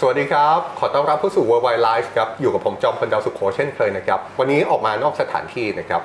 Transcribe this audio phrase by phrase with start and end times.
[0.00, 6.02] สวัสดีครับ ขอต้อนรับเข้าสู่ Worldwide Life ครับ อยู่กับผมจอมพลดาวสุขโขเช่นเคยนะครับ วันนี้ออกมานอกสถานที่นะครับ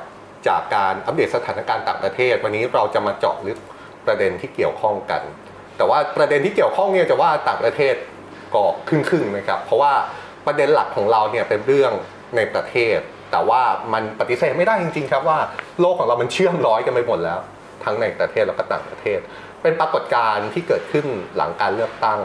[0.47, 3.57] จากการอัปเดตสถานการณ์ต่างประเทศ วันนี้เราจะมาเจาะลึก
[4.05, 5.21] ประเด็นที่เกี่ยวข้องกัน
[5.77, 7.95] แต่ว่าประเด็นที่เกี่ยวข้องเนี่ยจะว่าต่างประเทศ
[8.53, 9.93] ก็ครึ่งๆนะครับ เพราะว่า
[10.45, 11.91] ประเด็นหลักของเราเนี่ยเป็นเรื่อง
[12.35, 12.97] ในประเทศ
[13.31, 13.61] แต่ว่า
[13.93, 15.39] มันปฏิเสธไม่ได้จริงๆครับว่า
[15.79, 17.39] โลกของเรามันเชื่อมร้อยกันไปหมดแล้ว
[17.83, 19.19] ทั้งในประเทศแล้วก็ต่างประเทศ
[19.61, 21.05] เป็นปรากฏการณ์ที่เกิดขึ้น
[21.35, 22.21] หลังการเลือกตั้ง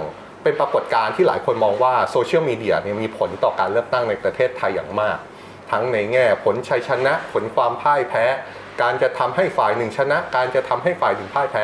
[0.46, 5.18] เป็นปรากฏการณ์ที่หลายคนมองว่าโซเชียลมีเดียเนี่ยมีผลต่อการเลือกตั้งในประเทศไทยอย่างมาก
[5.70, 8.24] ทั้งในแง่ผลชัยชนะ ผลความพ่ายแพ้
[8.82, 11.62] การจะทำให้ฝ่ายหนึ่งชนะ การจะทำให้ฝ่ายหนึ่งพ่ายแพ้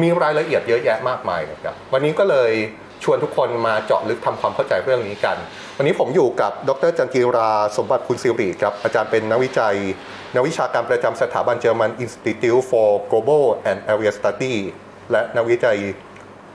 [0.00, 2.52] มีรายละเอียดเยอะแยะมากมายนะครับวันนี้ก็เลย
[3.04, 5.36] ชวนทุกคนมาเจาะลึกทำความเข้าใจเรื่องนี้กัน
[5.76, 9.76] วันนี้ผมอยู่กับดรจันกีราสมบัติคุณสิริครับ อาจารย์เป็นนักวิจัย
[10.34, 14.54] นักวิชาการประจำสถาบันเจอร์มัน Institute for Global and Area Study
[15.10, 15.78] และนักวิจัย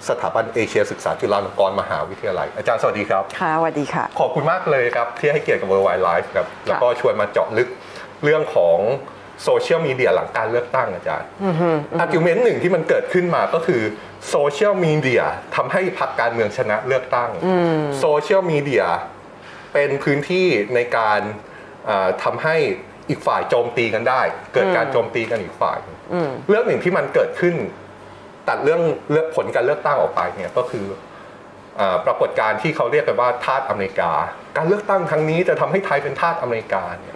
[0.09, 7.69] สถาบันเอเชียศึกษาจุฬาลงกรณ์มหาวิทยาลัย อาจารย์สวัสดีครับ ค่ะสวัสดีค่ะ ขอบคุณมากเลยครับ ที่ให้เกียรติกับ World Why Live ครับ แล้วก็ชวนมาเจาะลึก
[8.23, 8.77] เรื่องของ
[9.43, 11.27] โซเชียลมีเดียหลังการเลือกตั้งอาจารย์
[11.99, 13.81] argument หนึ่งที่มันเกิดขึ้นมาก็คือ
[14.29, 15.23] โซเชียลมีเดีย
[15.55, 17.29] ทำให้พรรคการเมืองชนะเลือกตั้ง
[17.99, 18.83] โซเชียลมีเดีย
[19.73, 21.21] เป็นพื้นที่ในการ
[21.89, 22.55] อ่าทำให้
[23.09, 24.21] อีกฝ่ายโจมตีกันได้
[24.53, 25.77] เกิดการโจมตีกันอีกฝ่าย
[26.49, 27.55] เรื่องหนึ่งที่มันเกิดขึ้น
[28.49, 28.81] ตัดเรื่อง
[29.11, 30.85] เลือกผลการเลือกตั้งออกไปเนี่ยก็คือ
[31.79, 34.11] อาปรากฏการณ์ที่เขาเรียกกันว่าทาสอเมริกา
[34.57, 37.13] การเลือกตั้งครั้งนี้จะทำให้ไทยเป็นทาสอเมริกาเนี่ย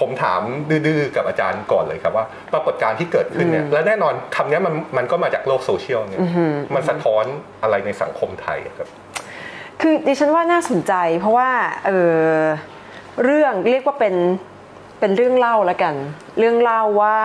[0.00, 0.40] ผมถาม
[0.86, 6.20] ดื้อๆกับอาจารย์ก่อนเลยครับว่า ปรากฏการณ์ที่เกิดขึ้นเนี่ยและแน่นอนคำนี้มันมันก็มาจากโลกโซเชียลเนี่ย
[6.74, 7.24] มันสะท้อน
[7.62, 8.88] อะไรในสังคมไทยอะครับ
[9.80, 11.50] คือดิฉันว่าน่าสนใจ เพราะว่า
[11.86, 11.90] เอ
[12.38, 12.42] อ
[13.24, 14.14] เรื่องเรียกว่าเป็น
[15.00, 15.94] เป็นเรื่องเล่าแล้วกัน
[16.38, 17.18] เรื่องเล่าว่า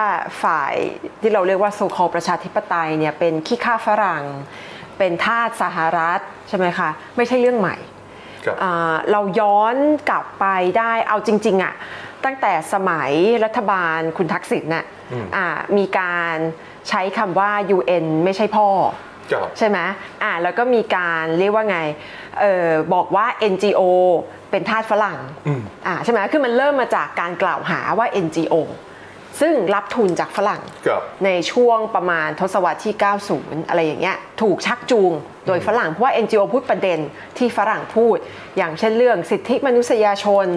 [0.43, 0.73] ฝ่าย
[1.21, 4.23] ที่เราเรียกว่าโซคอลประชาธิปไตยเนี่ยเป็นขี้ข้าฝรั่ง
[4.97, 6.19] เป็นทาสสหรัฐ
[6.49, 7.75] ใช่ไหมคะไม่ใช่เรื่องใหม่
[8.45, 9.75] ครับอ่าเราย้อน
[10.09, 10.45] กลับไป
[10.77, 11.73] ได้เอาจริงๆอะ
[12.25, 13.11] ตั้งแต่สมัย
[13.45, 14.85] รัฐบาลคุณทักษิณน่ะ
[15.35, 15.45] อ่า
[15.77, 16.35] มีการ
[16.89, 18.67] ใช้คำว่า UN ไม่ใช่พ่อ
[19.31, 19.79] ครับใช่ไหม
[20.23, 21.79] อ่าแล้วก็มีการเรียกว่าไง
[22.41, 23.81] เออบอกว่า NGO
[24.51, 28.55] เป็นทาสฝรั่งอืมอ่าใช่ไหมคือมันเริ่มมาจากการกล่าวหาว่า NGO
[29.41, 32.93] ซึ่งรับทุนจากฝรั่งครับในช่วงประมาณทศวรรษที่
[33.31, 35.11] 90 อะไรอย่างเงี้ยถูกชักจูง
[35.47, 36.99] โดยฝรั่งเพราะว่า NGO พูดประเด็น
[37.37, 38.17] ที่ฝรั่งพูด
[38.57, 40.47] อย่างเช่นเรื่องสิทธิมนุษยชน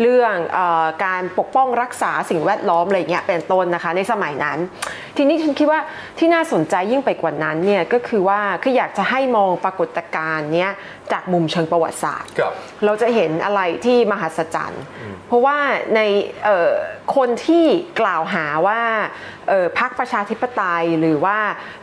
[0.00, 4.58] เรื่องเออการปกป้องรักษาสิ่งแวดล้อมอะไรเงี้ยเป็นต้นนะคะในสมัยนั้น
[5.16, 5.80] ทีนี้ฉันคิดว่า
[6.18, 10.72] ที่น่าสนใจยิ่งไปกว่านั้นเนี่ยก็คือว่าคืออยากจะให้มองปรากฏการณ์เนี้ย
[11.12, 12.52] จากมุมเชิงประวัติศาสตร์ครับ
[12.84, 14.82] เราจะเห็นอะไรที่มหัศจรรย์
[15.28, 15.58] เพราะว่า
[15.96, 16.00] ใน
[16.44, 16.70] เอ่อ
[17.16, 17.64] คนที่
[18.00, 18.80] กล่าวหาว่า
[19.39, 19.39] เอ่อ
[19.78, 21.38] พรรคประชาธิปไตย หรือว่า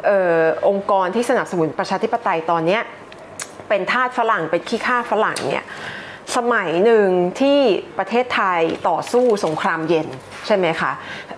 [0.10, 2.80] ออองค์กรที่สนับสนุนประชาธิปไตยตอนนี้
[3.70, 5.66] เป็นทาสฝรั่งเป็นขี้ข้าฝรั่งเนี่ย
[6.36, 7.08] สมัยหนึ่ง
[7.42, 7.60] ที่
[7.98, 10.08] ประเทศไทยต่อสู้สงครามเย็น
[10.48, 10.92] ใช่ไหมคะ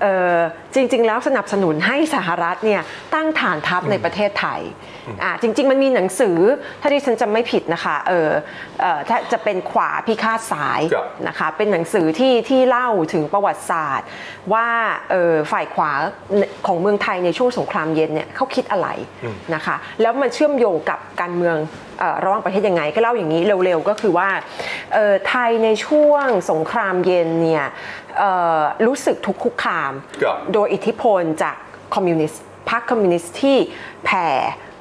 [0.03, 0.35] ออ
[0.75, 2.81] จริงๆ แล้วสนับสนุนให้สหรัฐเนี่ย
[3.13, 4.61] ตั้งฐานทัพในประเทศไทย
[5.23, 6.37] อ่าจริง ๆ มันมีหนังสือ
[6.81, 8.29] ถ้าที่ฉันจำไม่ผิดนะคะเออ
[8.81, 14.07] เอ่อถ้าจะเป็นขวาพิฆาตซ้ายครับนะคะเป็นหนังสือที่ที่เล่าถึงประวัติศาสตร์
[14.53, 14.67] ว่า
[15.11, 15.91] เอ่อฝ่ายขวา
[16.67, 18.87] ของเมืองไทยในช่วงสงครามเย็นเนี่ยเขาคิดอะไร
[19.55, 21.57] นะคะแล้วมันเชื่อมโยงกับการเมือง
[21.99, 24.29] เอ่อระหว่างประเทศยังไงก็เล่าอย่างนี้เร็วๆก็คือว่า
[24.93, 27.65] เอ่อไทยในช่วงสงครามเย็นเนี่ย
[28.19, 29.93] เอ่อรู้สึกถูกคุกคาม
[30.23, 31.55] ครับโดยอิทธิพลจาก
[31.95, 33.57] คอมมิวนิสต์พรรคคอมมิวนิสต์ที่
[34.05, 34.27] แผ่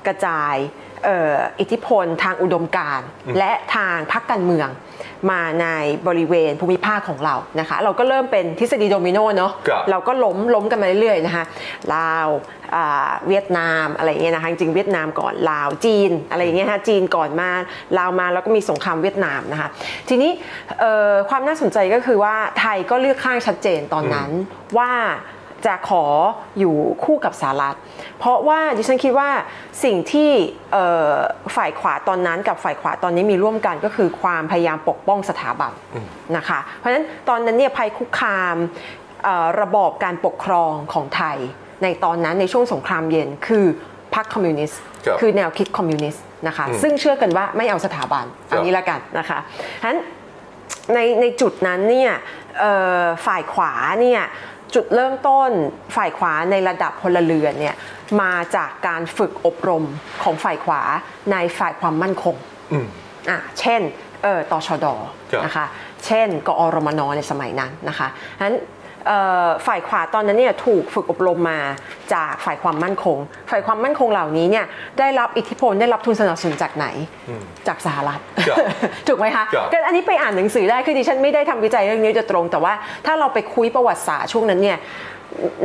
[0.09, 0.57] กระจาย
[1.05, 3.09] เอ่ออิทธิพลทางอุดมการณ์
[3.39, 4.69] และทางพรรคการเมือง
[5.31, 5.67] มาใน
[6.09, 11.45] บริเวณภูมิภาคของเรานะคะ เราก็เริ่มเป็นทฤษฎีโดมิโนเนาะครับเราก็ล้มล้มกันมาเรื่อยๆนะคะ
[11.95, 12.29] ลาว
[12.75, 17.51] อ่าเวียดนามอะไรอย่างเงี้ยนะคะจริงๆเวียดนามก่อนลาวจีนอะไรอย่างเงี้ยนะคะจีนก่อนมา
[17.99, 19.69] ลาวมาแล้วก็มีสงครามเวียดนามนะคะ
[20.09, 20.31] ทีนี้
[20.81, 24.31] เอ่อความน่าสนใจก็คือว่าไทยก็เลือกข้างชัดเจนตอนนั้น
[24.79, 24.93] ว่า
[25.67, 26.05] จะขอ
[26.59, 26.75] อยู่
[27.05, 27.77] คู่กับสหรัฐ
[28.19, 29.31] เพราะว่าดิฉันคิดว่า
[29.85, 30.31] สิ่งที่
[30.73, 31.13] เอ่อ
[31.57, 35.73] ฝ่ายขวาตอนนั้นกับฝ่ายขวาตอนนี้มีร่วมกันก็คือความพยายามปกป้องสถาบัน
[36.37, 38.57] นะคะ เพราะฉะนั้นตอนนั้นเนี่ยภัยคุกคาม
[39.25, 41.37] เอ่อระบอบการปกครองของไทย
[41.83, 43.65] ในตอนนั้นในช่วงสงครามเย็นคือ
[44.15, 49.39] พรรคคอมมิวนิสต์ครับคือแนวคิดคอมมิวนิสต์นะคะซึ่งเชื่อกันว่าไม่เอาสถาบันครับอันนี้ละกันนะคะ
[49.81, 49.99] ฉะนั้น
[50.95, 52.13] ในในจุดนั้นเนี่ย
[52.61, 52.73] เอ่
[53.03, 54.23] อฝ่ายขวาเนี่ย
[54.75, 55.51] จุดเริ่มต้น
[55.97, 57.77] ฝ่ายขวาในระดับพลเรือนเนี่ย
[58.23, 59.85] มาจากการฝึกอบรม
[60.23, 60.83] ของฝ่ายขวา
[61.33, 62.37] ในฝ่ายความมั่นคง
[62.73, 62.87] อืม
[63.31, 63.81] อะเช่น
[64.23, 64.87] เออตชด
[65.33, 65.67] ครับนะคะ
[66.07, 68.78] เช่นกอรมนในสมัยนั้นนะคะฉะนั้นเอ่อ
[69.67, 71.61] ฝ่ายขวาตอนนั้นเนี่ยถูกฝึกอบรมมา
[72.15, 73.19] จากฝ่ายความมั่นคง
[73.51, 74.67] ฝ่ายความมั่นคงเหล่านี้เนี่ย
[74.99, 76.87] ได้รับอิทธิพลได้รับทุนสนับสนุนจากไหน
[77.69, 78.59] จากสหรัฐครับ
[79.09, 82.73] ถูกไหมคะครับก็อันนี้ไปอ่านหนังสือได้คือดิฉันไม่ได้ทำวิจัยเรื่องนี้โดยตรง แต่ว่า
[83.07, 84.79] ถ้าเราไปคุยประวัติศาสตร์ช่วงนั้นเนี่ย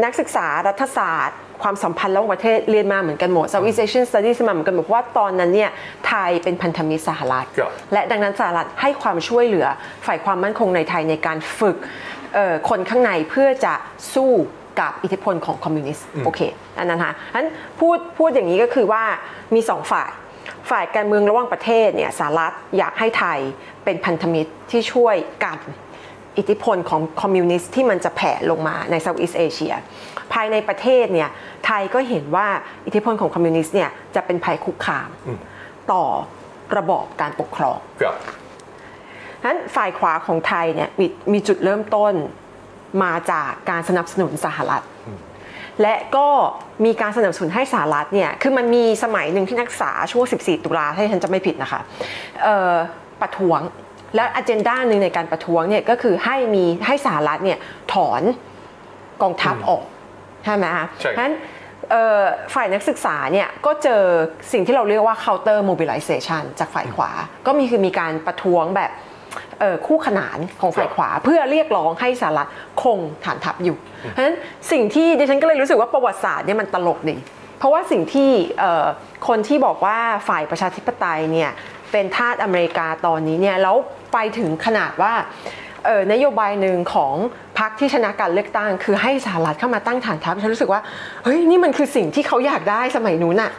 [0.03, 5.69] นักศึกษารัฐศาสตร์ ความสัมพันธ์ระหว่างประเทศเรียนมาเหมือนกันหมด Southeast Asian Studies มาเหมือนกันหมดเพราะว่าตอนนั้นเนี่ย
[6.07, 9.67] ไทยเป็นพันธมิตรสหรัฐครับและดังนั้นสหรัฐให้ความช่วยเหลือ
[10.05, 12.12] ฝ่ายความมั่นคงในไทยในการฝึกเอ่อ
[12.69, 13.73] คนข้างในเพื่อจะ
[14.15, 14.31] สู้
[14.79, 16.41] กับอิทธิพลของคอมมิวนิสต์โอเค
[16.79, 17.47] อันนั้นค่ะอัน
[17.79, 19.03] พูดพูดอย่างนี้ก็คือว่า
[19.55, 20.09] มีสองฝ่าย
[20.69, 23.39] ฝ่ายการเมืองระหว่างประเทศเนี่ยสหรัฐอยากให้ไทย
[23.83, 25.59] เป็นพันธมิตรที่ช่วยกัน
[26.37, 29.73] อิทธิพลของคอมมิวนิสต์ที่มันจะแผ่ลงมาใน Southeast Asia
[30.33, 31.29] ภายในประเทศเนี่ย
[31.65, 32.47] ไทยก็เห็นว่า
[32.85, 35.09] อิทธิพลของคอมมิวนิสต์เนี่ยจะเป็นภัยคุกคาม
[35.91, 36.03] ต่อ
[36.77, 38.15] ระบอบการปกครองครับ
[39.45, 42.13] นั้นฝ่ายขวาของไทยเนี่ยมีมีจุดเริ่มต้น
[43.03, 44.83] มาจากการสนับสนุนสหรัฐ
[45.81, 46.27] และก็
[46.85, 51.81] มีการสนับสนุนให้สหรัฐเนี่ยคือมันมีสมัยหนึ่งที่นักศึกษาช่วง 14 ตุลาถ้าฉันจะไม่ผิดนะคะ
[52.43, 52.73] เอ่อ
[53.21, 53.59] ประท้วง
[54.15, 57.59] และอ g e n d a หนึ่งในการประท้วงเนี่ยก็คือให้มีให้สหรัฐเนี่ย
[57.93, 58.21] ถอน
[59.21, 59.83] กองทัพออก
[60.45, 61.35] ใช่ไหมคะใช่เพราะฉะนั้น
[61.91, 62.21] เอ่อ
[62.53, 64.03] ฝ่ายนักศึกษาเนี่ยก็เจอ
[64.51, 67.11] สิ่งที่เราเรียกว่า counter mobilization จากฝ่ายขวา
[67.45, 69.11] ก็มีคือมีการประท้วงแบบเอ่อ
[69.87, 72.49] คู่ขนานของฝ่ายขวา เพื่อเรียกร้องให้สหรัฐ
[72.81, 73.77] คงฐานทัพอยู่
[74.11, 74.35] เพราะฉะนั้น
[74.71, 77.17] สิ่งที่ดิฉันก็เลยรู้สึกว่าประวัติศาสตร์เนี่ยมันตลกดี
[77.59, 78.85] เพราะว่าสิ่งที่เอ่อ
[79.27, 79.97] คนที่บอกว่า
[80.27, 81.51] ฝ่ายประชาธิปไตยเนี่ย
[81.91, 83.75] เป็นทาสอเมริกาตอนนี้เนี่ยแล้ว
[84.13, 85.13] ไปถึงขนาดว่า
[85.85, 87.13] เอ่อนโยบายหนึ่งของ
[87.59, 90.81] พรรคที่ชนะการเลือกตั้ง คือให้สหรัฐเข้ามาตั้งฐานทัพฉันรู้สึกว่า
[91.23, 93.51] เฮ้ยนี่มันคือสิ่งที่เขาอยากได้สมัยนู้นอะ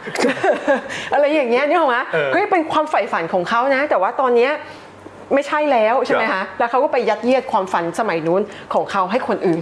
[1.13, 4.51] อะไรอย่างเงี้ยนี่หรอมะเออเฮ้ยเป็นความใฝ่ฝันของเขานะ แต่ว่าตอนเนี้ย
[5.33, 8.41] ไม่ใช่แล้วใช่ไหมครัคะบแล้วเขาก็ไปยัดเยียดความฝันสมัยนู้น
[8.73, 9.61] ของเขาให้คนอื่น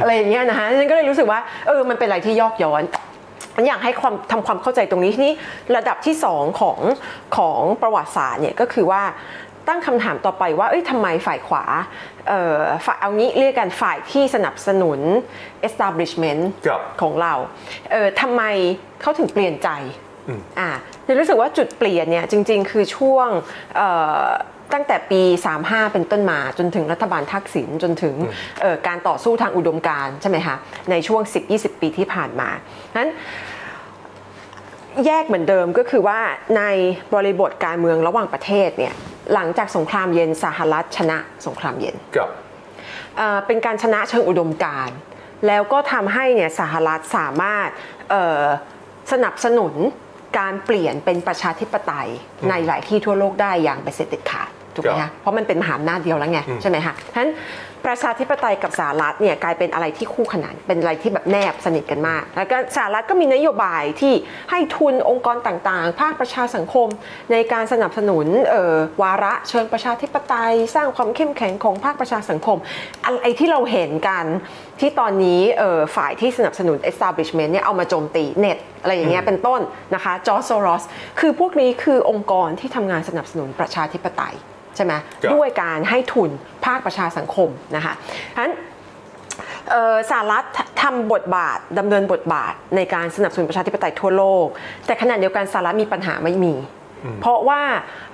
[0.00, 2.82] อะไรอย่างเงี้ยนะคะฉันก็เลยรู้สึกว่าเออมันเป็นอะไรที่ยอกย้อน
[3.66, 5.34] อยากให้ความทำความเข้าใจตรงนี้ทีนี้
[5.76, 6.78] ระดับที่สองของ
[7.36, 9.02] ของประวัติศาสตร์เนี่ยก็คือว่า
[9.68, 11.64] ตั้งคำถามต่อไปว่าเอ้ยทำไมฝ่ายขวา
[12.28, 15.00] เอ่อฝ่ายเอางี้เรียกกันฝ่ายที่สนับสนุน
[15.68, 17.34] establishment ครับของเรา
[17.92, 18.42] เออทำไม
[19.00, 19.68] เขาถึงเปลี่ยนใจ
[20.60, 20.70] อ่า
[21.06, 23.28] ฉันรู้สึกว่าจุดเปลี่ยนเนี่ยจริงๆ คือช่วง
[23.76, 23.88] เอ่
[24.22, 24.26] อ
[24.74, 25.22] ตั้งแต่ปี
[25.58, 28.14] 35 เป็นต้นมาจนถึงรัฐบาลทักษิณจนถึง
[28.60, 30.56] เอ่อการต่อสู้ทางอุดมการณ์ใช่ไหมคะ
[30.90, 31.22] ในช่วง
[31.52, 32.48] 10-20 ปีที่ผ่านมา
[32.98, 33.10] นั้น
[35.06, 36.20] แยกเหมือนเดิมก็คือว่า
[36.56, 36.62] ใน
[37.14, 38.94] บริบทการเมืองระหว่างประเทศเนี่ย
[39.34, 42.30] หลังจากสงครามเย็นสหรัฐชนะสงครามเย็นครับ
[43.16, 44.96] เอ่อเป็นการชนะเชิงอุดมการณ์
[45.46, 47.68] แล้วก็ทำให้เนี่ยสหรัฐสามารถ
[48.10, 48.42] เอ่อ
[49.12, 49.74] สนับสนุน
[50.38, 52.08] การเปลี่ยนเป็นประชาธิปไตย
[52.50, 57.32] ในหลายที่ทั่วโลกได้อย่างเป็นเสร็จเด็ดขาด ถูกไหมครัคะบเพราะมันเป็นมหาอำนาจเดียวแล้วไงใช่ไหมคะฉะนั้น
[57.88, 64.14] ประชาธิปไตยกับสหรัฐเนี่ยกลายเป็นอะไรที่คู่ขนานเป็นอะไรที่แบบแนบสนิทกันมาก แล้วก็สหรัฐก็มีนโยบายที่
[64.50, 66.88] ให้ทุนองค์กรต่างๆ ภาคประชาสังคม
[67.32, 72.58] ในการสนับสนุนเอ่อวาระเชิงประชาธิปไตย สร้างความเข้มแข็งของภาคประชาสังคม
[73.06, 74.24] อะไรที่เราเห็นกัน
[74.80, 79.60] ที่ตอนนี้เอ่อฝ่ายที่สนับสนุน establishment เนี่ยเอามาโจมตีเน็ตอะไรอย่างเงี้ยเป็นต้น
[79.94, 80.84] นะคะจอร์จโซรอส
[81.20, 84.36] คือพวกนี้คือองค์กรที่ทำงานสนับสนุนประชาธิปไตย
[84.76, 86.30] ใช่ไหมครับด้วยการให้ทุน
[86.64, 87.94] ภาคประชาสังคมนะคะ
[88.34, 88.54] ฉะนั้น
[89.70, 90.44] เอ่อสหรัฐ
[90.82, 94.46] ทำบทบาทดำเนินบทบาทในการสนับสนุนประชาธิปไตยทั่วโลก
[94.86, 96.54] แต่ขณะเดียวกันสหรัฐมีปัญหาไม่มี
[97.20, 97.60] เพราะว่า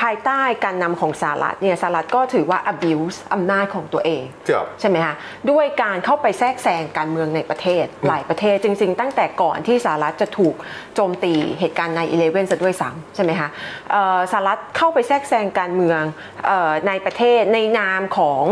[0.00, 5.14] ภายใต้การนำของสหรัฐเนี่ยสหรัฐก็ถือว่า abuse อำนาจของตัวเองครับใช่ไหมคะ
[5.50, 10.54] ด้วยการเข้าไปแทรกแซงการเมืองในประเทศหลายประเทศจริง ๆ ตั้งแต่ก่อนที่สหรัฐจะถูก
[10.94, 13.48] โจมตีเหตุการณ์ใน11ซะด้วยซ้ำใช่ไหมคะ
[13.90, 16.00] เอ่อสหรัฐเข้าไปแทรกแซงการเมือง
[16.46, 18.42] เออในประเทศในนามของ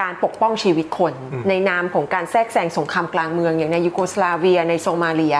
[0.00, 1.14] การปกป้องชีวิตคน
[1.48, 5.36] ในนามของการแทรกแซงสงครามกลางเมืองอย่างในยูโกสลาเวียในโซมาเลีย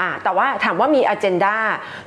[0.00, 1.56] อ่าแต่ว่าถามว่ามีอ g e n d a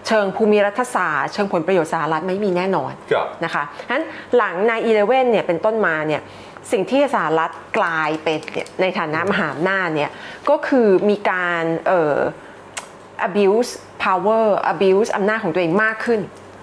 [0.07, 4.03] เชิงภูมิรัฐศาสตร์เชิงผลประโยชน์สหรัฐไม่มีแน่นอนครับนะคะฉะนั้น
[4.37, 6.21] หลังใน11เนี่ยเป็นต้นมาเนี่ย
[6.71, 10.11] สิ่งที่สหรัฐกลายเป็นเนี่ยในฐานะมหาอำนาจเนี่ย
[10.49, 12.17] ก็คือมีการเอ่อ
[13.27, 13.71] abuse
[14.05, 16.21] power abuse อำนาจของตัวเองมากขึ้น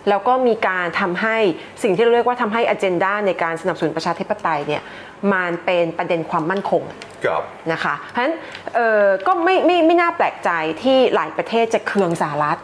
[0.09, 1.37] แล้วก็มีการทำให้
[1.83, 4.83] สิ่งที่เราเรียกว่าทำให้ agenda ในการสนับสนุนประชาธิปไตยเนี่ย
[5.33, 6.83] มันเป็นประเด็นความมั่นคง
[7.25, 8.35] ครับนะคะเพราะฉะนั้น
[8.75, 10.51] เอ่อก็ไม่ไม่ไม่น่าแปลกใจ
[10.83, 12.59] ที่หลายประเทศจะเคืองสหรัฐ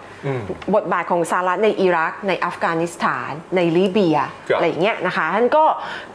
[0.75, 5.65] บทบาทของสหรัฐในอิรัก ในอัฟกานิสถาน ในลิเบียครับอะไรอย่างเงี้ยนะคะท่านก็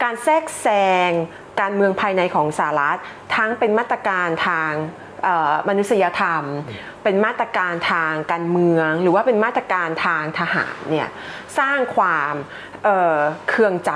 [0.02, 0.66] การแทรกแซ
[1.08, 1.10] ง
[1.60, 2.98] การเมืองภายในของสหรัฐ
[3.36, 4.72] ทั้งเป็นมาตรการทาง
[5.24, 6.44] เอ่อมนุษยธรรม
[7.04, 11.08] เป็นมาตรการทางการเมือง หรือว่าเป็นมาตรการทางทหารเนี่ย
[11.58, 12.34] สร้างความ
[12.84, 13.92] เอ่อเคืองใจ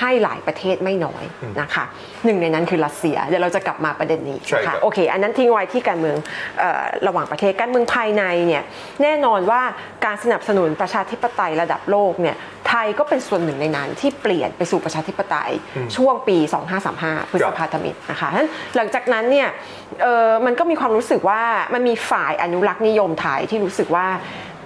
[0.00, 1.24] ให้หลายประเทศไม่น้อย
[1.60, 1.84] นะคะ
[2.24, 6.16] หนึ่งในนั้นคือรัสเซีย เดี๋ยวเราจะกลับมาประเด็นนี้ใช่ครันะบคะโอเค อันนั้นทิ้งไว้ที่การเมือง
[6.58, 8.62] เออระหว่างประเทศการเมืองภายในเนี่ย
[9.02, 9.62] แน่นอนว่า
[10.04, 12.36] การสนับสนุนประชาธิปไตยระดับโลกเนี่ย
[12.68, 15.52] ไทยก็เป็นส่วนหนึ่งในนั้นที่เปลี่ยนไปสู่ประชาธิปไตย
[15.96, 16.36] ช่วงปี
[16.84, 19.48] 2535 พฤษภาทมิฬนะคะฉะนั้นหลังจากนั้นเนี่ย
[20.02, 21.42] เออมันก็มีความรู้สึกว่า
[21.74, 24.06] มันมีฝ่ายอนุรักษ์นิยมไทยที่รู้สึกว่า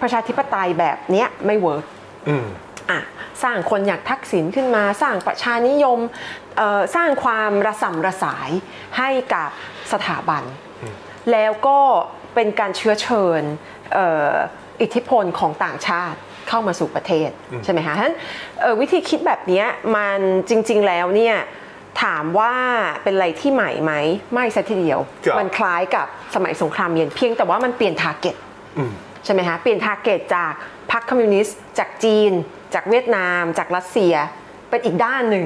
[0.02, 1.84] ประชาธิปไตยแบบเนี้ยไม่ work
[2.28, 2.46] อืม
[2.90, 3.00] อะ
[3.42, 5.98] สร้างคนอย่างทักษิณขึ้นมา สร้างประชานิยม
[6.56, 8.50] เอ่อสร้างความระสำระสาย
[8.98, 9.50] ให้กับ
[9.92, 10.42] สถาบัน
[11.32, 11.78] แล้วก็
[12.34, 13.42] เป็นการเชื้อเชิญ
[13.92, 14.32] เอ่อ
[14.82, 16.18] อิทธิพลของต่างชาติ
[16.48, 17.30] เข้ามาสู่ประเทศ
[17.64, 18.16] ใช่ไหมคะฉะนั้น
[18.60, 19.66] เอ่อวิธีคิดแบบเนี้ย
[19.96, 20.18] มัน
[20.48, 21.36] จริง ๆแล้วเนี่ย
[22.02, 22.54] ถามว่า
[23.02, 23.92] เป็นอะไรที่ใหม่ไหม
[24.32, 28.36] ไม่ซะทีเดียวครับมันคล้ายกับสมัยสงครามเย็นเพียงแต่ว่ามันเปลี่ยน target
[28.78, 28.92] อืม
[29.24, 30.52] ใช่ไหมคะเปลี่ยน target จาก
[30.92, 32.32] พรรคคอมมิวนิสต์จากจีน
[32.74, 34.14] จากเวียดนาม จากรัสเซีย
[34.70, 35.44] เป็นอีกด้านหนึ่ง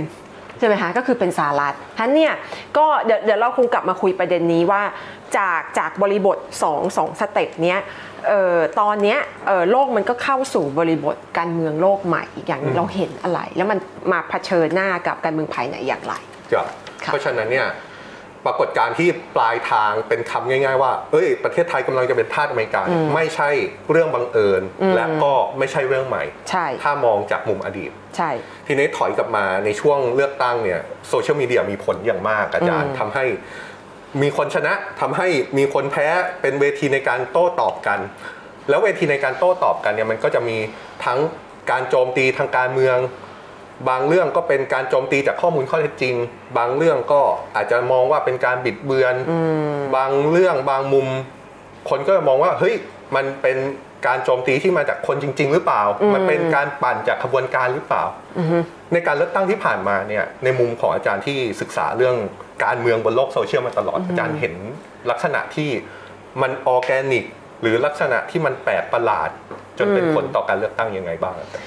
[0.59, 2.33] ใช่ไหมคะก็คือเป็นสหรัฐฉะนั้นเนี่ย
[2.77, 4.83] ก็เดี๋ยวเดี๋ยวเราคงกลับมาคุยประเด็นนี้ว่า
[5.39, 7.79] จากจากบริบท2 2 step เนี้ย
[8.29, 13.79] เอ่อตอนเนี้ยเอ่อโลกมันก็เข้าสู่บริบทการเมืองโลกใหม่อีกอย่างหนึ่งเราเห็นอะไร แล้วมัน
[14.13, 16.15] มาเผชิญหน้ากับการเมืองภายในอย่างไร
[16.53, 16.67] ครับ
[17.05, 17.67] ค่ะเพราะฉะนั้นเนี่ย
[18.47, 23.51] ปรากฏการณ์ที่ปลายทางเป็นคำง่าย ๆ ว่า เอ้ย ประเทศไทยกำลังจะเป็นทาสอเมริกาเนี่ยไม่ใช่
[23.91, 24.63] เรื่องบังเอิญ
[24.97, 28.31] และก็ไม่ใช่เรื่องใหม่ใช่ถ้ามองจากมุมอดีต ใช่
[28.67, 33.25] ทีนี้ถอยกลับมาในช่วงเลือกตั้งเนี่ยโซเชียลมีเดียมีผลอย่างมากอาจารย์อืมทำให้
[34.23, 36.07] มีคนชนะทำให้มีคนแพ้
[36.41, 37.99] เป็นเวทีในการโต้ตอบกัน
[38.69, 40.57] แล้วเวทีในการโต้ตอบกันเนี่ยมันก็จะมี
[41.05, 41.19] ทั้ง
[41.71, 42.99] การโจมตีทางการเมือง
[43.89, 46.15] บางเรื่องก็เป็นการโจมตีจากข้อมูลข้อเท็จจริง
[46.59, 47.21] บางเรื่องก็
[47.57, 49.15] อาจจะมองว่าเป็นการบิดเบือน
[49.97, 51.09] บางเรื่องบางมุม
[51.91, 52.75] คนก็จะมองว่าเฮ้ย
[53.15, 53.59] มันเป็น
[54.07, 55.83] การโจมตีที่มาจากคนจริง ๆ หรือเปล่า
[56.15, 58.05] มันเป็นการปั่นจากขบวนการหรือเปล่า
[58.93, 62.17] ในการเลือกตั้งที่ผ่านมาเนี่ยในมุมของอาจารย์ที่ศึกษาเรื่อง
[62.65, 64.55] การเมืองบนโลกโซเชียลมาตลอดอาจารย์เห็น
[65.11, 65.71] ลักษณะที่
[66.43, 67.25] มันออร์แกนิก
[67.63, 69.31] หรือลักษณะที่มันแปลกประหลาด
[69.79, 71.67] จนเป็นผลต่อการเลือกตั้งยังไงบ้างอาจารย์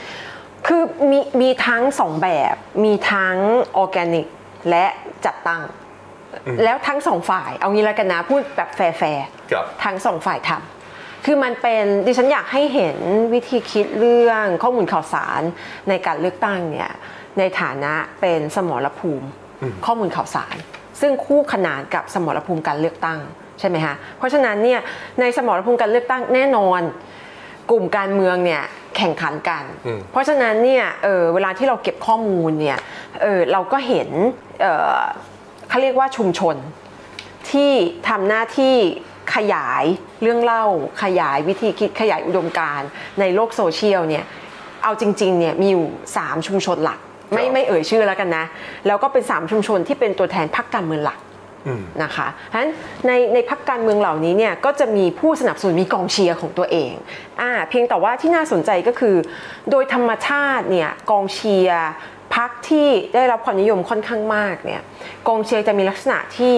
[0.66, 3.38] คือมีมีทั้งสองแบบ มีทั้ง
[3.78, 4.28] ออร์แกนิก
[4.70, 4.86] และ
[5.26, 5.62] จัดตั้ง
[6.64, 12.98] แล้วทั้งสองฝ่ายเอางี้แล้วกันนะพูดแบบแฟร์ครับๆทั้งสองฝ่ายทำคือมันเป็นดิฉันอยากให้เห็น
[13.34, 15.42] วิธีคิดเรื่องข้อมูลข่าวสาร
[15.90, 16.92] ในการเลือกตั้งเนี่ย
[17.40, 19.28] ในฐานะเป็นสมรภูมิ
[19.86, 20.56] ข้อมูลข่าวสาร
[21.02, 23.20] ซึ่งคู่ขนานกับสมรภูมิการเลือกตั้ง
[23.60, 24.80] ใช่ไหมคะเพราะฉะนั้นเนี่ย
[25.20, 26.82] ในสมรภูมิการเลือกตั้งแน่นอน
[27.70, 28.64] กลุ่มการเมืองเนี่ย
[28.98, 32.80] แข่งขันกันอืมเพราะฉะนั้นเนี่ยเออเวลาที่เราเก็บข้อมูลเนี่ย
[33.22, 34.10] เออเราก็เห็น
[34.62, 34.66] เอ
[34.98, 35.02] อ
[35.70, 36.56] เขาเรียกว่าชุมชน
[37.52, 37.72] ที่
[38.10, 38.76] ทำหน้าที่
[39.36, 39.84] ขยาย
[40.22, 40.66] เรื่องเล่า
[41.04, 44.24] ขยายวิธีคิดขยายอุดมการณ์ในโลกโซเชียลเนี่ย
[44.84, 47.00] เอาจริงๆเนี่ยมีอยู่ 3 ชุมชนหลัก
[47.34, 48.46] ไม่ครับไม่เอ่ยชื่อแล้วกันนะ
[48.88, 51.35] แล้วก็เป็น 3 ชุมชนที่เป็นตัวแทนพรรคการเมืองหลักอืม
[52.04, 52.72] นะคะฉะนั้น
[53.08, 56.94] ในในพักการเมืองเหล่านี้เนี่ยก็จะมีผู้สนับสนุนมีกองเชียร์ของตัวเอง
[57.42, 59.16] อ่าเพียงแต่ว่าที่น่าสนใจก็คือ
[59.72, 61.86] โดยธรรมชาติเนี่ยกองเชียร์
[62.36, 64.82] พักที่ได้รับความนิยมค่อนข้างมากเนี่ย
[65.28, 66.56] กองเชียร์จะมีลักษณะที่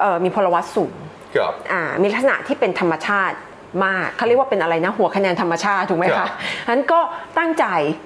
[0.00, 0.94] เอ่อมีพลวัตสูง
[1.36, 3.36] ครับอ่ามีลักษณะที่เป็นธรรมชาติ
[3.84, 6.28] มากเขาเรียกว่าเป็นอะไรนะหัวคะแนนธรรมชาติถูกไหมครัคะบ
[6.64, 7.00] ฉะนั้นก็
[7.38, 7.64] ตั้งใจ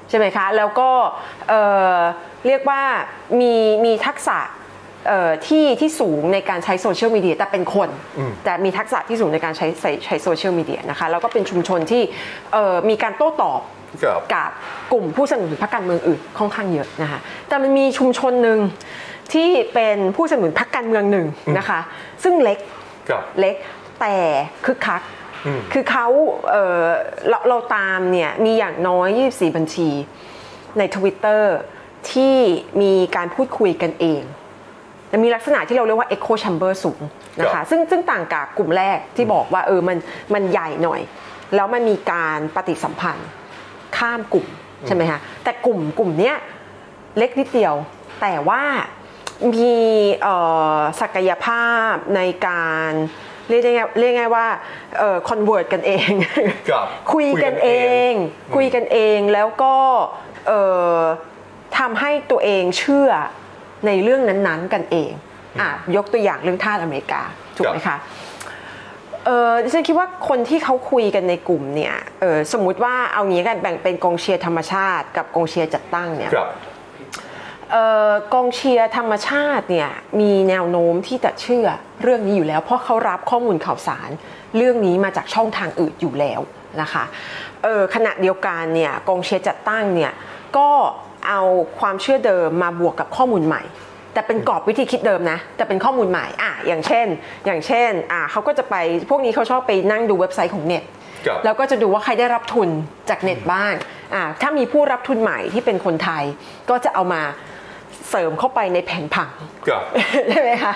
[0.08, 0.90] ใช่ไหมคะแล้วก็
[1.48, 1.62] เอ่
[1.94, 1.98] อ
[2.46, 2.82] เรียกว่า
[3.40, 4.61] มีมีทักษะเอ่อ
[5.46, 12.02] ที่ที่สูงในการใช้โซเชียลมีเดียแต่เป็นคนอืมแต่มีทักษะที่สูงในการใช้ใช้ใช้โซเชียลมีเดียนะคะแล้วก็เป็นชุมชนที่
[12.52, 13.60] เอ่อมีการโต้ตอบ
[14.02, 14.50] ครับกับ
[14.92, 17.18] กลุ่มผู้สนับสนุนพรรคการเมืองอื่นค่อนข้างเยอะนะคะ
[17.48, 18.58] แต่มันมีชุมชนหนึ่ง
[19.32, 21.26] ที่เป็นผู้สนับสนุนพรรคการเมืองหนึ่ง
[21.58, 21.80] นะคะ
[22.22, 22.58] ซึ่งเล็ก
[23.08, 23.56] ครับเล็ก
[24.00, 24.16] แต่
[24.64, 25.02] คึกคัก
[25.46, 26.06] อืมคือเขา
[26.50, 26.86] เอ่อ
[27.28, 29.88] เราเราตามเนี่ยมีอย่างน้อย 24 บัญชี
[30.78, 31.42] ใน Twitter
[32.12, 32.36] ที่
[32.82, 34.22] มีการพูดคุยกันเอง
[35.12, 37.00] แต่มีลักษณะที่เราเรียกว่า Echo Chamber สูง
[37.40, 39.98] นะครัคะบซึ่งซึ่งต่างกับกลุ่มแรกที่บอกว่าเออมัน
[40.34, 41.00] มันใหญ่หน่อย
[41.54, 43.28] แล้วมันมีการปฏิสัมพันธ์
[43.96, 44.46] ข้ามกลุ่ม
[44.86, 46.36] ใช่ไหมคะแต่กลุ่มกลุ่มเนี้ย
[47.18, 47.74] เล็กนิดเดียว
[48.22, 48.62] แต่ว่า
[49.52, 49.74] มี
[50.22, 50.36] เอ่
[50.74, 52.90] อศักยภาพในการ
[53.48, 54.46] เรียกได้ไงเรียกง่ายว่า
[54.98, 56.10] เอ่อ convert กันเอง
[56.70, 57.70] ครับคุยกันเอ
[58.10, 58.12] ง
[58.54, 59.76] คุยกันเองแล้วก็
[60.48, 60.62] เอ่
[60.96, 61.00] อ
[61.78, 63.10] ทำให้ตัวเองเชื่อ
[63.86, 65.12] ในเรื่องนั้นๆกันเอง
[65.60, 67.22] อะยกตัวอย่างเรื่องท่าสอเมริกา
[67.56, 67.96] ถูกไหมคะ
[69.26, 76.48] เออดิฉันคิดว่าคนที่เขาคุยกันในกลุ่มเนี่ยเออสมมุติว่าเอางี้กันแบ่งเป็นกองเชียร์ธรรมชาติ กับกองเชียร์จัดตั้งเนี่ยครับ
[77.70, 81.66] เอ่อกองเชียร์ธรรมชาติเนี่ยมีแนวโน้มที่จะเชื่อ
[82.02, 84.10] เรื่องนี้อยู่แล้ว เพราะเขารับข้อมูลข่าวสาร
[84.56, 86.40] เรื่องนี้มาจากช่องทางอื่นอยู่แล้ว
[86.80, 87.04] นะคะ
[87.62, 90.12] เออขณะเดียวกันเนี่ยกองเชียร์จัดตั้งเนี่ย
[90.56, 90.68] ก็
[91.28, 91.40] เอา
[91.80, 93.62] ความเชื่อเดิมมาบวกกับข้อมูลใหม่
[94.14, 97.06] แต่เป็นกรอบวิธีคิดเดิมนะ แต่เป็นข้อมูลใหม่อะอย่างเช่น
[97.46, 98.74] อย่างเช่นอะเขาก็จะไป
[99.10, 100.84] พวกนี้เขาชอบไปนั่งดูเว็บไซต์ของเน็ต
[101.26, 102.68] ครับแล้วก็จะดูว่าใครได้รับทุน
[103.10, 103.72] จากเน็ตบ้าง
[104.14, 106.24] อ่าถ้ามีผู้รับทุนใหม่ที่เป็นคนไทย
[106.70, 107.22] ก็จะเอามา
[108.10, 109.30] เสริมเข้าไปในแผนผัง
[109.68, 109.82] ครับ
[110.30, 110.72] ใช่ไหมคะ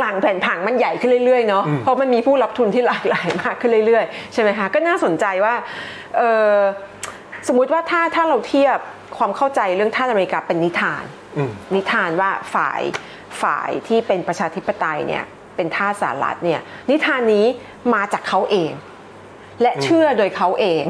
[0.00, 5.54] หลังๆ แผนผังมันใหญ่ขึ้นเรื่อยๆเนาะเพราะมันมีผู้รับทุนที่หลากหลายมากขึ้นเรื่อยๆใช่ไหมคะก็น่าสนใจว่า
[6.16, 6.22] เอ
[6.52, 6.54] อ
[7.48, 8.78] สมมุติว่าถ้าถ้าเราเทียบ
[9.16, 11.04] ความเข้าใจเรื่องท่าสอเมริกาเป็นนิทาน
[11.36, 12.80] อืมนิทานว่าฝ่าย
[13.42, 15.24] ฝ่ายที่เป็นประชาธิปไตยเนี่ย
[15.56, 17.46] เป็นท่าสสหรัฐเนี่ยนิทานนี้
[17.94, 18.72] มาจากเขาเอง
[19.62, 20.82] และเชื่อโดยเขาเอง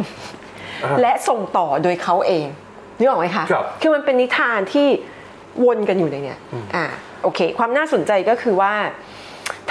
[0.85, 2.47] อ่าและส่งต่อโดยเขาเอง
[2.99, 4.87] นึกออกไหมคะครับคือมันเป็นนิทานที่
[5.65, 6.39] วนกันอยู่ในเนี่ย
[6.77, 6.87] อ่า
[7.23, 8.73] โอเค ความน่าสนใจก็คือว่า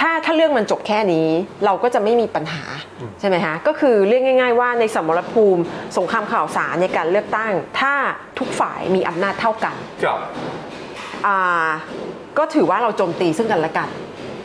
[0.00, 1.28] ถ้าถ้าเรื่องมันจบแค่นี้
[1.64, 2.62] เราก็จะไม่มีปัญหา
[3.20, 5.62] ใช่ไหมคะก็คือเรียกง่าย ๆ ว่าในสมรภูมิ
[5.96, 7.92] สงครามข่าวสารในการเลือกตั้ง ถ้า
[8.38, 10.18] ทุกฝ่ายมีอำนาจเท่ากันครับ
[11.26, 11.68] อ่า
[12.38, 13.88] ก็ถือว่าเราโจมตีซึ่งกันและกัน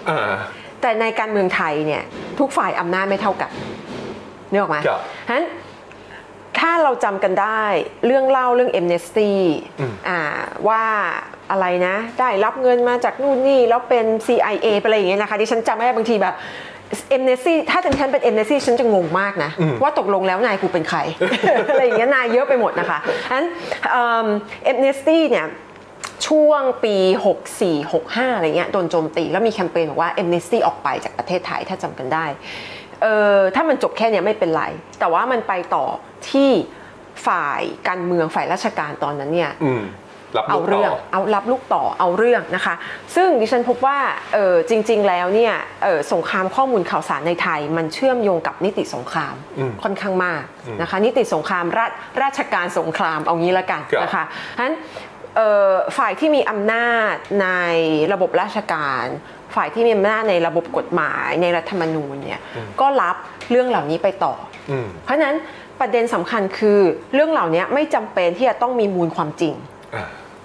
[0.10, 0.32] อ่า
[0.82, 2.04] แต่ในการเมืองไทยเนี่ย
[2.40, 3.52] ทุกฝ่ายอำนาจไม่เท่ากัน
[4.52, 5.46] นึกออกไหมครับฉะนั้น
[6.60, 7.64] ถ้าเราจำกันได้
[8.06, 9.32] เรื่องเล่าเรื่อง amnesty
[9.80, 10.20] อืมอ่า
[10.68, 10.84] ว่า
[11.52, 16.36] อะไรนะ ได้รับเงินมาจากนู่นนี่แล้วเป็น CIA ไปอะไรอย่างเงี้ยนะคะที่ฉันจำไม่ได้บางทีแบบ
[17.16, 21.00] amnesty ถ้าเป็นฉันเป็น amnesty ฉันจะงงมากนะ ว่าตกลงแล้วนายกูเป็นใคร
[21.70, 23.00] อะไรอย่างเงี้ยนายเยอะไปหมดนะคะ
[23.30, 23.48] ฉะนั้น
[23.92, 24.28] เอิ่ม
[24.72, 25.46] amnesty เนี่ย
[26.28, 26.96] ช่วงปี
[27.62, 32.26] 64 65 อะไรเงี้ยโดนโจมตี แล้วมีแคมเปญบอกว่า amnesty ออกไปจากประเทศไทยถ้าจำกันได้
[33.02, 34.64] เออถ้ามันจบแค่เนี้ยไม่เป็นไร
[35.00, 35.86] แต่ว่ามันไปต่อ
[36.30, 36.50] ที่
[37.28, 40.05] ฝ่ายการเมืองฝ่ายราชการตอนนั้นเนี่ยอืมรับ
[40.48, 42.76] เอาลูกต่เรื่องเอารับลูกต่อเอาเรื่องนะคะ
[43.16, 43.98] ซึ่งดิฉันพบว่า
[44.34, 50.44] เออจริง ๆ แล้วเนี่ยเออสงครามข้อมูลข่าวสารในไทย มันเชื่อมโยงกับนิติสงครามอืมค่อนข้างมาก
[50.82, 51.92] นะคะ นิติสงครามราช
[52.24, 54.24] ราชการสงครามเอางี้ละกันครับนะคะ
[54.58, 54.76] ฉะนั้น
[55.36, 57.48] เอ่อฝ่ายที่มีอำนาจใน
[58.14, 59.06] ระบบราชการ
[59.56, 62.42] ฝ่ายที่มีอำนาจในระบบกฎหมายในรัฐธรรมนูญเนี่ย
[62.82, 63.16] ก็รับ
[63.52, 64.34] เรื่องเหล่านี้ไปต่อ
[64.72, 65.38] อืมเพราะฉะนั้น
[65.80, 66.80] ประเด็นสำคัญคือ
[67.14, 69.54] เรื่องเหล่านี้ไม่จำเป็นที่จะต้องมีมูลความจริง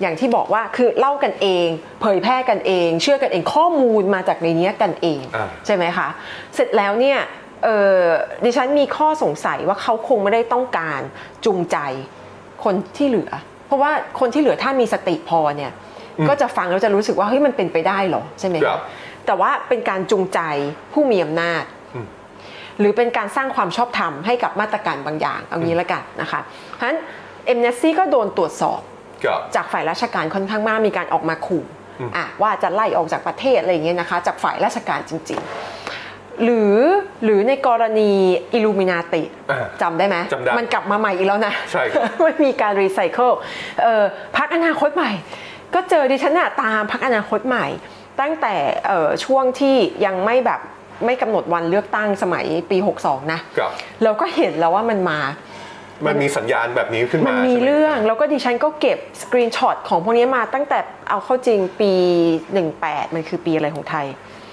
[0.03, 1.67] อ่าอย่างที่บอกว่าคือเล่ากันเอง
[2.01, 6.09] เผยแพร่กันเอง เชื่อกันเองข้อมูลมาจากในเนี้ยกันเองอ่าใช่ไหมคะ
[6.55, 7.19] เสร็จแล้วเนี่ย
[7.65, 8.05] เอ่อ
[8.45, 11.01] ดิฉันมีข้อสงสัยว่าเขาคงไม่ได้ต้องการ
[11.45, 11.79] จูงใจ
[12.65, 13.31] คนที่เหลือ
[13.67, 15.73] เพราะว่าคนที่เหลือถ้ามีสติพอเนี่ย
[16.29, 18.81] ก็จะฟังแล้วจะรู้สึกว่าเฮ้ยมันเป็นไปได้เหรอใช่ไหมครัคะบ
[19.27, 20.41] แต่ว่าเป็นการจูงใจ
[20.93, 22.07] ผู้มีอำนาจอืม
[22.79, 26.99] หรือเป็นการสร้างความชอบธรรมให้กับมาตรการบางอย่างเอางี้ละกันนะคะเพราะฉะนั้น
[27.47, 29.00] Amnesty ก็โดนตรวจสอบครับ
[29.57, 31.65] จากฝ่ายราชการค่อนข้างมากมีการออกมาขู่
[32.01, 36.77] อืมอะว่าจะไล่ออกจากประเทศอะไรอย่างเงี้ยนะคะ จากฝ่ายราชการจริง ๆ หรือ
[37.25, 38.11] หรือในกรณี
[38.53, 43.31] อิลูมินาติอ่าจำได้ไหมจำได้มันกลับมาใหม่อีกแล้วนะใช่ครับมันมีการรีไซเคิล
[43.83, 44.05] เอ่อ
[44.37, 45.13] พรรคอนาคตใหม่
[45.75, 47.67] ก็เจอดิฉันอะตามพรรคอนาคตใหม่
[48.21, 48.55] ตั้งแต่
[48.87, 50.61] เอ่อช่วงที่ยังไม่แบบ
[51.05, 55.19] ไม่กำหนดวันเลือกตั้งสมัยปี 62 นะครับเราก็เห็นแล้วว่ามันมา
[56.07, 60.79] มันมีสัญญาณแบบนี้ขึ้นมัมานมีใช่ไหเรื่อง แล้วก็ดิฉันก็เก็บ screenshot ของพวกนี้มาตั้งแต่
[61.11, 61.93] เอาเข้าจริงปี
[62.55, 64.07] 18 มันคือปีอะไรของไทย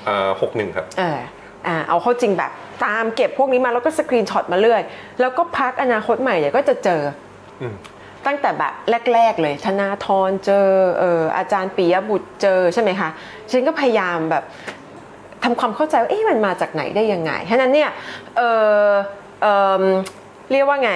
[0.07, 1.19] อ่าหกหนึ่งครับเออ
[1.67, 2.51] อ่าเอาเข้าจริงแบบ
[2.85, 4.81] ตามเก็บพวกนี้มาแล้วก็ screenshot มาเรื่อย
[5.19, 7.01] แล้วก็พรรคอนาคตใหม่เนี่ยก็จะเจอ
[7.61, 7.75] อม
[8.25, 8.73] ตั้งแต่แบบ
[9.13, 10.67] แรก ๆ เลยธนาธรเจอ
[10.99, 13.09] เอออาจารย์ปิยบุตรเจอใช่ไหมคะ
[13.51, 14.43] ฉันก็พยายามแบบ
[15.43, 17.89] ทำความเข้าใจว่าเอ๊ะมันมาจากไหนได้ยังไงฉะนั้นเนี่ย
[18.37, 18.41] เอ
[18.81, 18.87] อ
[19.41, 19.47] เอ
[19.81, 19.83] อ
[20.51, 20.91] เรียกว่าไง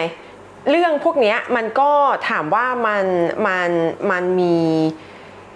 [0.70, 1.92] เรื่องพวกเนี้ยมันก็
[2.30, 3.06] ถามว่ามัน
[3.48, 3.70] มัน
[4.12, 4.58] มันมี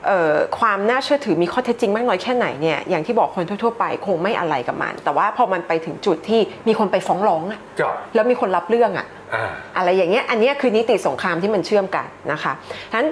[0.05, 12.53] เอ่อความน่าเชื่อถือมีข้อเท็จจริงมากน้อยแค่ไหนเนี่ยอย่างที่บอกคนทั่ว ๆ ไปคงไม่อะไรกับมัน แต่ว่าพอมันไปถึงจุดที่มีคนไปฟ้องร้องอะครับแล้วมีคนรับเรื่องอะอ่าอะไรอย่างเงี้ยอันเนี้ยคือนิติสงครามที่มันเชื่อมกันนะคะ
[12.91, 13.07] ฉะนั้น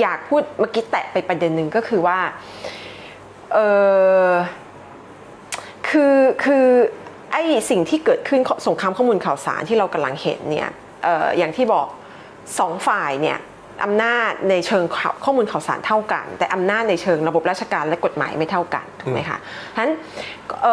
[0.00, 2.18] อยากพูดเมื่อกี้แตะไปประเด็นหนึ่งก็คือว่า
[3.54, 3.58] เอ
[4.26, 4.30] อ
[5.88, 6.66] คือคือ
[7.32, 11.86] ไอ้สิ่งที่เกิดขึ้นสงครามข้อมูลข่าวสารที่เรากำลังเห็นเนี่ยเอออย่างที่บอก
[12.58, 13.38] สองฝ่ายเนี่ย
[13.84, 14.84] อำนาจในเชิง
[15.24, 19.38] ข้อมูลข่าวสารเท่ากัน แต่อำนาจในเชิงระบบราชการและกฎหมายไม่เท่ากันถูกไหมคะ
[19.74, 19.92] ฉะนั้น
[20.62, 20.66] เ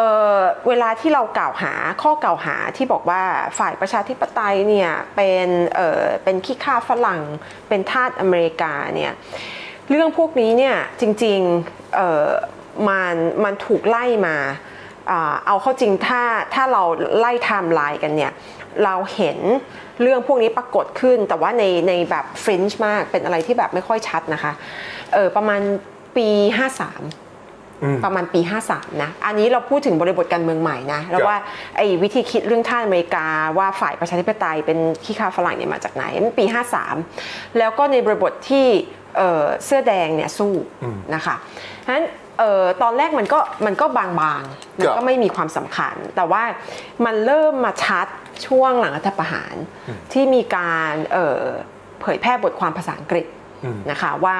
[0.68, 3.22] เวลาที่เรากล่าวหาข้อกล่าวหาที่บอกว่า
[3.58, 7.20] ฝ่ายประชาธิปไตยเนี่ยเป็นเเป็นขี้ข้าฝรั่ง
[7.68, 9.12] เป็นทาสอเมริกาเนี่ย
[9.90, 13.14] เรื่องพวกนี้เนี่ยจริงๆมัน
[13.44, 14.36] มันถูกไล่มา
[15.10, 16.22] อ่าเอาเข้าจริงถ้า
[16.54, 16.82] ถ้าเรา
[17.18, 18.32] ไล่ไทม์ไลน์กันเนี่ย
[18.84, 19.38] เราเห็น
[20.02, 24.52] เรื่องพวกนี้ปรากฏขึ้น แต่ว่าในในแบบ fringe มากเป็นอะไรที่แบบไม่ค่อยชัดนะคะ
[25.12, 25.60] เออประมาณ
[26.16, 28.40] ปี 53อืมประมาณปี
[28.72, 31.36] 53 นะ อันนี้เราพูดถึงบริบทการเมืองใหม่นะ แล้วว่า
[31.76, 33.26] ไอ้วิธีคิดเรื่องท่าสอเมริกา
[33.58, 36.44] ว่าฝ่ายประชาธิปไตยเป็นขี้ข้าฝรั่งเนี่ยมาจากไหนมันปี
[37.00, 38.66] 53 แล้วก็ในบริบทที่
[39.16, 40.52] เอ่อเสื้อแดงเนี่ยสู้
[41.14, 41.36] นะคะ
[41.84, 42.04] ฉะนั้น
[42.38, 46.42] เอ่อตอนแรกมันก็มันก็บางๆ มันครัก็บไม่มีความสำคัญ แต่ว่า
[47.04, 48.06] มันเริ่มมาชัด
[48.46, 49.54] ช่วงหลังรัฐประหาร
[50.12, 51.42] ที่มีการเอ่อ
[52.00, 53.26] เผยแพร่บทความภาษาอังกฤษ
[53.64, 54.38] อืมนะคะว่า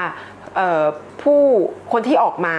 [0.57, 0.85] เอ่อ
[1.23, 1.43] ผู้
[1.93, 2.57] คนที่ออกมา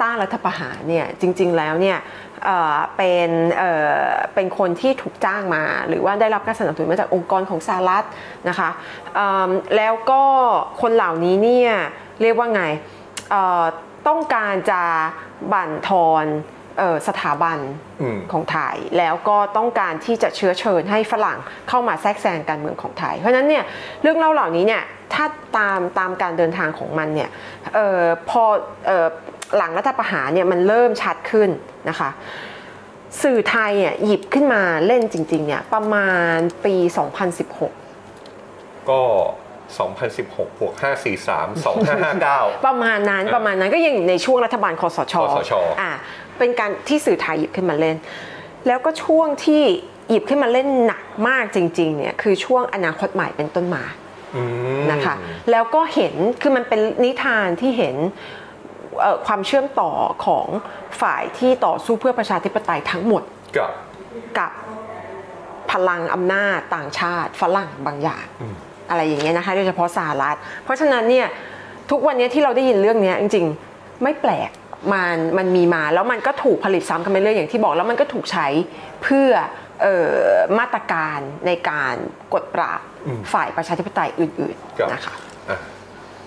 [0.00, 1.98] ต้านรัฐประหารเนี่ยจริง ๆแล้วเนี่ย
[2.44, 3.72] เอ่อเป็นเอ่
[4.04, 8.04] อเป็นคนที่ถูกจ้างมา หรือว่าได้รับการสนับสนุนมาจากองค์กรของสหรัฐ
[8.48, 8.68] นะคะ
[9.14, 10.22] เอิ่มแล้วก็
[10.80, 11.72] คนเหล่านี้เนี่ย
[12.22, 12.62] เรียกว่าไง
[13.30, 13.64] เอ่อ
[14.08, 14.82] ต้องการจะ
[15.52, 16.59] บั่นทอนเอ่อ
[17.08, 17.58] สถาบัน
[18.02, 21.38] อืมของไทย แล้วก็ต้องการที่จะเชื้อเชิญให้ฝรั่ง
[21.68, 23.64] เข้ามาแทรกแซงการเมืองของไทย เพราะฉะนั้นเนี่ย
[24.02, 25.24] เรื่องเล่าเหล่านี้เนี่ยถ้า
[25.56, 27.30] ตามตามการเดินทางของมันเนี่ย
[27.74, 28.42] เออพอ
[28.86, 29.06] เออ
[29.56, 31.50] หลังรัฐประหารเนี่ยมันเริ่มชัดขึ้น
[31.88, 32.10] นะคะ
[33.22, 36.74] สื่อไทยเนี่ยหยิบขึ้นมาเล่นจริงๆเนี่ยประมาณปี
[37.62, 39.02] 2016 ก็
[39.80, 40.74] 2016บวก
[41.20, 45.92] 543 2559 ประมาณนั้นเออประมาณนั้นก็ยังอยู่ในช่วงรัฐบาลคอสชคสชอะ
[46.40, 47.96] เป็นการที่สื่อไทยหยิบขึ้นมาเล่น
[48.66, 49.62] แล้วก็ช่วงที่
[50.10, 53.84] หยิบขึ้นมาเล่นหนักมากจริงๆเนี่ยคือช่วงอนาคตใหม่เป็นต้นมา
[54.36, 54.42] อื
[54.78, 55.14] มนะคะ
[55.50, 57.96] แล้วก็เห็นคือมันเป็นนิทานที่เห็น
[59.00, 59.90] เอ่อความเชื่อมต่อ
[60.26, 60.46] ของ
[61.00, 63.22] ฝ่ายที่ต่อสู้เพื่อประชาธิปไตยทั้งหมด
[63.56, 63.72] กับ
[64.38, 64.52] กับ
[65.72, 68.26] พลังอำนาจต่างชาติฝรั่งบางอย่าง
[68.90, 71.26] อะไรอย่างเงี้ยนะคะโดยเฉพาะสหรัฐ เพราะฉะนั้นเนี่ย
[71.90, 74.50] ทุกวันนี้ที่เราได้ยินเรื่องเนี้ยจริง ๆ ไม่แปลก
[74.92, 78.46] มันมันมีมาแล้วมันก็ถูกผลิตซ้ำกันไปเรื่อยอย่างที่บอกแล้วมันก็ถูกใช้
[79.02, 79.30] เพื่อ
[79.82, 80.14] เอ่อ
[80.58, 81.94] มาตรการในการ
[82.34, 82.80] กดปราบ
[83.32, 85.14] ฝ่ายประชาธิปไตยอื่นครับๆนะคะ
[85.50, 85.58] อะ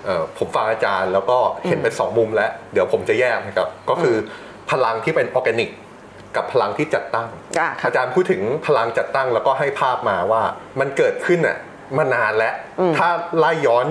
[0.06, 1.38] เอ่อผมฟังอาจารย์แล้วก็
[1.68, 4.16] เห็นเป็นสองมุมแล้ว เดี๋ยวผมจะแยกนะครับ ก็คือ
[4.72, 5.70] พลังที่เป็นออร์แกนิก
[6.36, 10.42] กับพลังที่จัดตั้งอะค่ะอาจารย์พูดถึงพลังจัดตั้งแล้วก็ให้ภาพมาว่า
[10.80, 11.58] มันเกิดขึ้นอะ
[11.98, 12.54] มานานแล้ว
[12.98, 13.86] ถ้าไล่ย้อน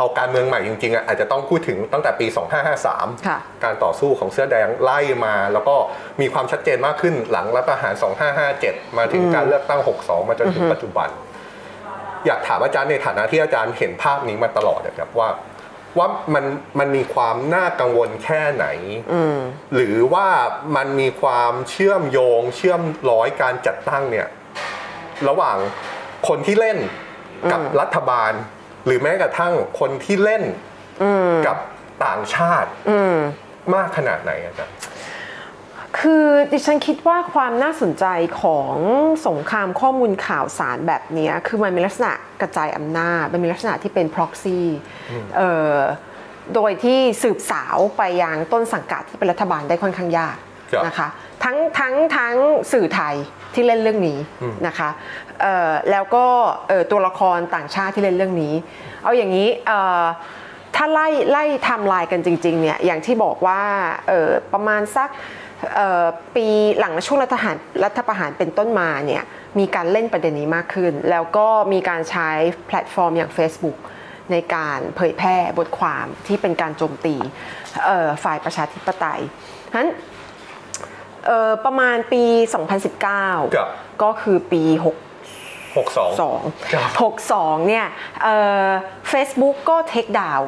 [0.00, 2.26] เอาการเมืองใหม่จริงๆอะอาจจะต้องพูดถึงตั้งแต่ปี
[2.76, 5.76] 2553ค่ะการต่อสู้ของเสื้อแดงไล่มา แล้วก็
[6.20, 7.94] มีความชัดเจนมากขึ้นหลังรัฐประหาร
[8.46, 11.08] 2557 มาถึงการเลือกตั้ง 62 มาจนถึงปัจจุบัน
[12.26, 15.28] อยากถามอาจารย์ในฐานะที่อาจารย์เห็นภาพนี้มาตลอดนะครับว่า
[15.98, 16.44] ว่ามัน
[16.78, 18.66] มันมีความน่ากังวลแค่ไหน
[19.74, 20.28] หรือว่า
[20.76, 24.26] มันมีความเชื่อมโยง เชื่อมร้อยการจัดตั้งเนี่ย
[25.28, 25.56] ระหว่าง
[26.28, 26.78] คนที่เล่น
[27.52, 28.32] กับรัฐบาล
[28.84, 30.42] หรือแม้กระทั่งคนที่เล่น
[31.46, 31.58] กับ
[32.04, 32.70] ต่างชาติ
[33.74, 34.76] มากขนาดไหนอาจารย์
[35.98, 38.04] คือดิฉันคิดว่าความน่าสนใจ
[38.42, 38.76] ของ
[39.26, 44.60] สงครามข้อมูลข่าวสารแบบเนี้ยคือมันมีลักษณะกระจายอำนาจ มันมีลักษณะที่เป็น proxy
[45.36, 45.78] เอ่อ
[46.54, 50.36] โดยที่สืบสาวไปยังต้นสังกัดที่เป็นรัฐบาลได้ค่อนข้างยาก
[50.72, 51.08] ครับนะคะ
[51.44, 52.34] ทั้งทั้งทั้ง
[52.72, 53.14] สื่อไทย
[53.54, 54.18] ที่เล่นเรื่องนี้
[54.66, 55.29] นะคะเอ่อ
[55.90, 56.26] แล้วก็
[56.68, 58.54] เอ่อตัวละครต่างชาติที่เล่นเรื่องนี้
[59.02, 60.04] เอาอย่างนี้เอ่อ
[60.76, 63.62] ถ้าไล่ไล่ไทม์ไลน์กันจริงๆเนี่ยอย่างที่บอกว่า
[64.08, 65.08] เออประมาณสัก
[65.74, 66.46] เอ่อปี
[66.78, 69.22] หลังช่วงรัฐประหารรัฐประหารเป็นต้นมาเนี่ย
[69.58, 72.30] มีการเล่นประเด็นนี้มากขึ้น แล้วก็มีการใช้
[72.66, 73.78] แพลตฟอร์มอย่าง Facebook
[74.32, 77.14] ในการเผยแพร่บทความที่เป็นการโจมตี
[77.86, 79.20] เอ่อฝ่ายประชาธิปไตย
[79.70, 79.90] ฉะนั้น
[81.26, 82.22] เอ่อประมาณปี
[82.52, 82.80] ครับ
[83.48, 84.62] 2019 ก็คือปี
[84.94, 85.09] 6
[85.74, 87.86] 62ครับ62 62เนี่ย
[89.08, 90.40] เฟซบุ๊กก็เทคดาว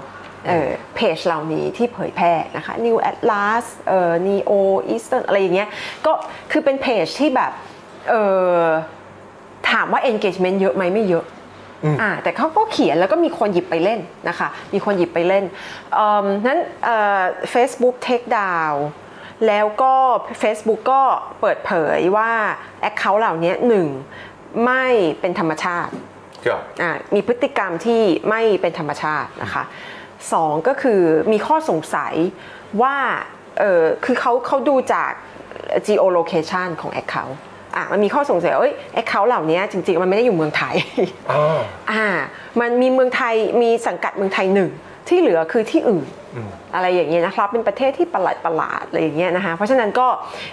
[0.95, 4.53] เพจเหล่านี้ที่เผยแพร่นะคะ New Atlas เอ่อ Neo
[4.93, 5.69] Eastern อะไรอย่างเงี้ย
[6.07, 6.13] ก็
[6.51, 7.53] คือเป็นเพจที่แบบ
[8.09, 8.23] เอ่
[8.61, 8.65] อ
[9.71, 11.25] ถามว่า engagement เยอะไหมไม่เยอะ
[12.03, 15.45] อ่าแต่เขาก็เขียนแล้วก็มีคนหยิบไปเล่นนะคะ มีคนหยิบไปเล่น
[15.95, 17.21] เอิ่มนั้นเอ่อ
[17.55, 18.77] Facebook take down
[19.47, 19.95] แล้วก็
[20.43, 21.03] Facebook ก็
[21.41, 22.31] เปิดเผยว่า
[22.89, 23.89] Account เหล่านี้หนึ่ง
[24.65, 24.87] ไม่
[25.21, 25.93] เป็นธรรมชาติ
[26.47, 29.65] ครับอะมีพฤติกรรมที่ไม่เป็นธรรมชาตินะคะ
[30.33, 31.01] สองก็คือ
[31.33, 32.15] มีข้อสงสัย
[32.83, 32.97] ว่า
[33.59, 35.11] เออคือเขาเขาดูจาก
[35.89, 37.37] geolocation ของ account
[37.77, 40.75] อะมันมีข้อสงสัยว่าเอ้ย account เหล่านี้จริงๆ มันไม่ได้อยู่เมืองไทย
[41.33, 41.61] อ่า
[41.93, 42.07] อ่า
[42.61, 44.71] มันมีเมืองไทยมีสังกัดเมืองไทยหนึ่ง
[45.09, 46.07] ที่เหลือคือที่อื่น
[46.75, 50.07] อะไรอย่างเงี้ยนะครับเป็นประเทศที่ประหลาดประหลาดๆอะไรอย่างเงี้ยนะคะเพราะฉะนั้นก็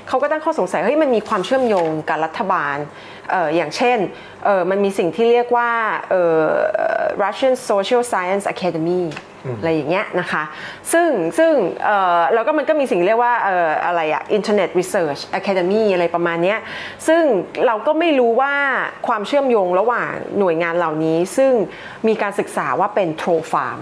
[0.07, 2.77] เขาก็ตั้งข้อสงสัยเฮ้ยมันมีความเชื่อมโยงกับรัฐบาล
[3.18, 3.97] เอ่ออย่างเช่น
[4.45, 5.71] เอ่อมันมีสิ่งที่เรียกว่า
[6.09, 6.43] เอ่อ
[7.23, 9.03] Russian Social Science Academy
[9.59, 10.43] อะไรอย่างเงี้ยนะคะ
[10.93, 11.53] ซึ่งซึ่ง
[11.85, 16.59] เอ่อแล้วก็มันก็มีสิ่งเรียกว่าเอ่ออะไรอะ Internet Research Academy อะไรประมาณเนี้ย
[17.07, 17.23] ซึ่ง
[17.65, 18.53] เราก็ไม่รู้ว่า
[19.07, 21.53] ความเชื่อมโยงระหว่างหน่วยงานเหล่านี้ ซึ่ง
[22.07, 23.79] มีการศึกษาว่าเป็นโทรฟาร์ม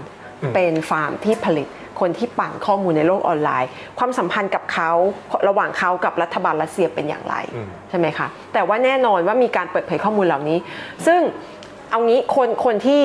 [0.54, 1.68] เป็นฟาร์มที่ผลิต
[2.00, 4.90] คนที่ปั่นข้อมูลในโลกออนไลน์ ความสัมพันธ์กับเขา
[5.48, 10.58] ระหว่างเขากับรัฐบาลรัสเซียเป็นอย่างไรอืมใช่ไหมคะแต่ว่าแน่นอนว่ามีการเปิดเผยข้อมูลเหล่านี้
[11.06, 11.20] ซึ่ง
[11.90, 13.02] เอางี้คนคนที่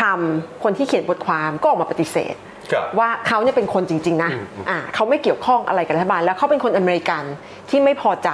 [0.00, 2.53] ทำคนที่เขียนบทความก็ออกมาปฏิเสธครับ
[2.98, 7.24] ว่าเขาเนี่ยเป็นคนจริง ๆ นะอืมอืมอ่าเขาไม่เกี่ยวข้องอะไรกับรัฐบาล แล้วเขาเป็นคนอเมริกัน
[7.70, 8.30] ที่ไม่พอใจ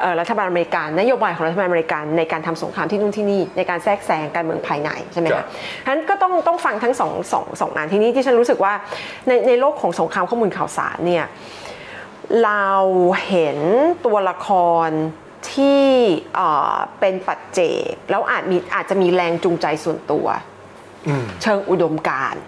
[0.00, 5.46] เอ่อรัฐบาลอเมริกันนโยบายของรัฐบาลอเมริกันในการทำสงครามที่นู่นที่นี่ในการแทรกแซงการเมืองภายในใช่ไหมครัคะบ
[5.84, 8.72] ฉะนั้นก็ต้องต้องฟังทั้งสองสองสองงานที่นี้ที่ฉันรู้สึกว่า
[9.28, 11.24] ในในโลกของสงครามข้อมูลข่าวสารเนี่ย
[12.44, 12.68] เรา
[13.28, 13.58] เห็น
[14.04, 14.48] ตัวละค
[14.86, 14.88] ร
[15.52, 15.86] ที่
[16.34, 20.26] เอ่อเป็นปัจเจกแล้วอาจมีอาจจะมีแรงจูงใจส่วนตัว
[21.08, 22.42] อืมเชิงอุดมการณ์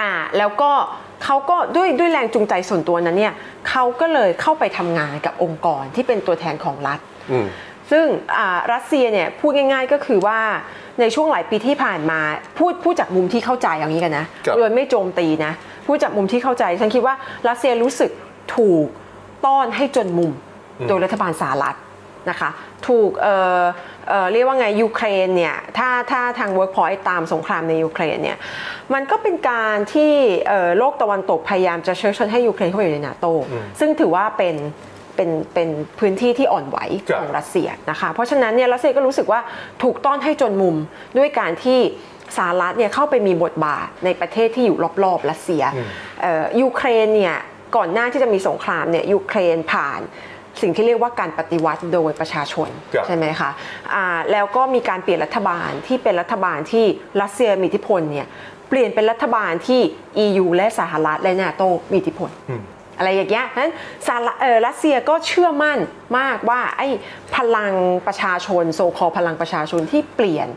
[0.00, 0.70] อ่าแล้วก็
[1.24, 3.34] เขาก็ด้วยด้วยแรงจูงใจส่วนตัวนั้นเนี่ย
[3.68, 6.98] เขาก็เลยเข้าไปทำงานกับองค์กรที่เป็นตัวแทนของรัฐ
[7.32, 7.46] อืม
[7.90, 8.06] ซึ่ง
[8.38, 10.38] อ่ารัสเซียเนี่ยพูดง่าย ๆก็คือว่า
[11.00, 12.20] ในช่วงหลายปีที่ผ่านมา
[12.58, 15.52] พูดพูดจากมุมที่เข้าใจอย่างนี้กันนะครับโดยไม่โจมตีนะ
[15.86, 17.14] พูดจากมุมที่เข้าใจ ฉันคิดว่า
[17.48, 18.10] รัสเซียรู้สึก
[18.56, 18.86] ถูก
[19.46, 20.32] ต้อนให้จนมุม
[20.80, 21.76] อืมโดยรัฐบาลสหรัฐ
[22.30, 22.50] นะคะ
[22.86, 23.62] ถูกเอ่อ
[24.08, 28.38] เอ่อเรียกว่าไงยูเครนเนี่ยถ้าถ้าทาง Workpoint ตามสงครามในยูเครนเนี่ย
[28.94, 30.12] มันก็เป็นการที่
[30.48, 34.56] เอ่อโลกตะวันตกพยายามจะเชิญชวนให้ยูเครนเข้าไปอยู่ในนาโตอืมซึ่งถือว่าเป็น
[35.16, 36.78] เป็นเป็นพื้นที่ที่อ่อนไหว
[37.08, 39.40] ครับของรัสเซียนะคะเพราะฉะนั้นเนี่ยรัสเซียก็รู้สึกว่า
[39.82, 40.76] ถูกต้อนให้จนมุม
[41.18, 41.80] ด้วยการที่
[42.36, 45.88] สหรัฐเนี่ยเข้าไปมีบทบาทในประเทศที่อยู่รอบๆรัสเซียอืม
[46.22, 47.36] เอ่อยูเครนเนี่ย
[47.76, 50.00] ก่อนหน้าที่จะมีสงครามเนี่ยยูเครนผ่าน
[50.62, 53.50] สิ่งที่เรียกว่าการปฏิวัติโดยประชาชนครับใช่ไหมคะ
[53.94, 56.84] อ่าแล้วก็มีการเปลี่ยนรัฐบาลที่เป็นรัฐบาลที่
[57.22, 58.26] รัสเซียมีอิทธิพลเนี่ย
[58.68, 59.80] เปลี่ยนเป็นรัฐบาลที่
[60.24, 62.62] EU และสหรัฐและนาโตมีอิทธิพลอืม
[62.98, 63.72] อะไรอย่างเงี้ยฉะนั้น
[64.06, 65.78] สหรัฐเอ่อรัสเซียก็เชื่อมั่น
[66.18, 66.88] มากว่าไอ้
[67.36, 67.72] พลัง
[68.06, 70.48] ประชาชนโซคอพลังประชาชนที่เปลี่ยน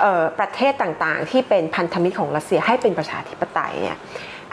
[0.00, 3.98] เอ่อประเทศต่างๆ ที่เป็นพันธมิตรของรัสเซียให้เป็นประชาธิปไตยเนี่ย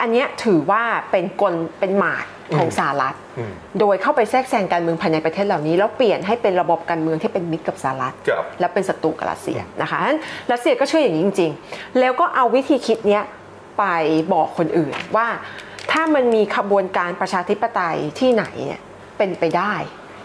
[0.01, 2.25] อันเนี้ยถือว่าเป็นกลเป็นหมาก
[2.57, 10.19] ของสหรัฐอืมโดยเข้าไปแทรกแซงการเมืองภายในประเทศเหล่านี้ แล้วเปลี่ยนให้เป็นระบบการเมืองที่เป็นมิตรกับสหรัฐครับและเป็นศัตรูกับรัสเซียนะคะฉะนั้น
[10.51, 13.23] รัสเซียก็เชื่ออย่างนี้จริง ๆ แล้วก็เอาวิธีคิดเนี้ย
[13.77, 13.83] ไป
[14.33, 15.27] บอกคนอื่นว่า
[15.91, 18.81] ถ้ามันมีขบวนการประชาธิปไตยที่ไหนเนี่ย
[19.17, 19.73] เป็นไปได้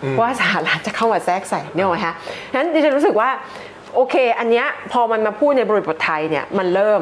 [0.02, 2.14] อืมว่าสหรัฐจะเข้ามาแทรกแซงเนี่ยหรอฮะ
[2.50, 3.30] ฉะนั้นดิฉันรู้สึกว่า
[3.94, 7.00] โอเค อันเนี้ยพอมันมาพูดในบริบทไทยเนี่ยมันเริ่ม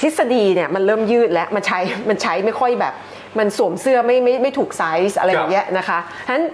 [0.00, 2.94] ทฤษฎีเนี่ยมันเริ่มยืดแล้วมันใช้มันใช้ไม่ค่อยแบบ
[3.38, 6.44] มันสวมเสื้อไม่ไม่ไม่ถูกไซส์อะไรอย่างเงี้ยนะคะฉะนั้น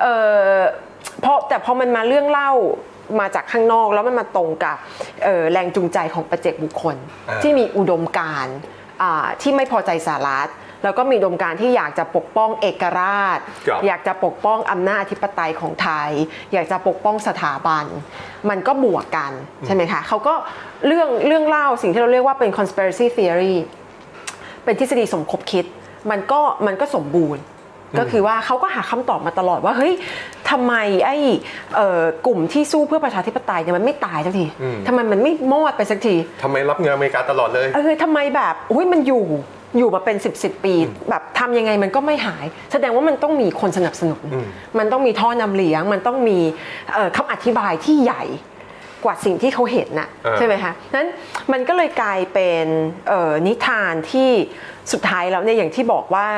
[0.00, 0.14] เอ่
[0.54, 0.58] อ
[1.24, 2.52] พอแต่พอมันมาเรื่องเล่า
[3.20, 4.76] มาจากข้างนอกแล้วมันมาตรงกับ
[5.24, 6.96] เอ่อแรงจูงใจของประเจกบุคคล
[7.28, 8.56] อ่าที่มีอุดมการณ์
[9.02, 10.50] อ่าที่ไม่พอใจสหรัฐ
[10.84, 16.10] แล้วก็มีอุดมการณ์ที่อยากจะปกป้องเอกราชครับอยากจะปกป้องอำนาจอธิปไตยของไทย
[16.52, 17.84] อยากจะปกป้องสถาบัน
[18.50, 19.32] มันก็บวกกัน
[19.66, 20.34] ใช่ไหมคะเขาก็
[20.86, 23.56] เรื่องเรื่องเล่าสิ่งที่เราเรียกว่าเป็น conspiracy theory
[24.64, 25.64] เป็นทฤษฎีสมคบคิด
[26.10, 27.44] มันก็มันก็สมบูรณ์
[27.98, 29.92] ก็คือว่าเขาก็หาคำตอบมาตลอดว่าเฮ้ย
[30.50, 30.74] ทำไม
[31.06, 31.16] ไอ้
[31.74, 39.24] เอ่อกลุ่มที่สู้เพื่อประชาธิปไตยเนี่ยมันไม่ตายสักทีอืมทำไมมันไม่มอดไปสักทีทำไมรับเงินอเมริกาตลอดเลยเออทำไมแบบอุ้ยมันอยู่
[39.78, 40.74] อยู่มาเป็น10บสปี
[41.10, 44.46] แบบทำยังไงมันก็ไม่หาย แสดงว่ามันต้องมีคนสนับสนุนอืม
[44.78, 46.38] มันต้องมีท่อนำเลี้ยง มันต้องมี
[46.94, 48.24] เอ่อคำอธิบายที่ใหญ่
[49.04, 51.08] กว่าสิ่งที่เขาเห็นน่ะเออใช่ไหมคะนั้น
[51.52, 52.66] มันก็เลยกลายเป็น
[53.08, 54.30] เอ่อนิทานที่
[54.92, 56.28] สุดท้ายแล้วเนี่ยอย่างที่บอกว่า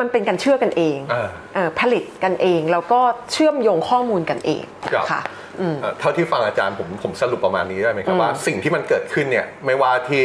[0.00, 3.00] มันเป็นการเชื่อกันเองอ่าเอ่อผลิตกันเอง แล้วก็
[3.32, 10.24] เชื่อมโยงข้อมูลกันเองครับค่ะอืม เอ่อเท่าที่ฟังอาจารย์ผมผมสรุปประมาณนี้ได้ไหมครับอืมว่าสิ่งที่มันเกิดขึ้นเนี่ยไม่ว่าที่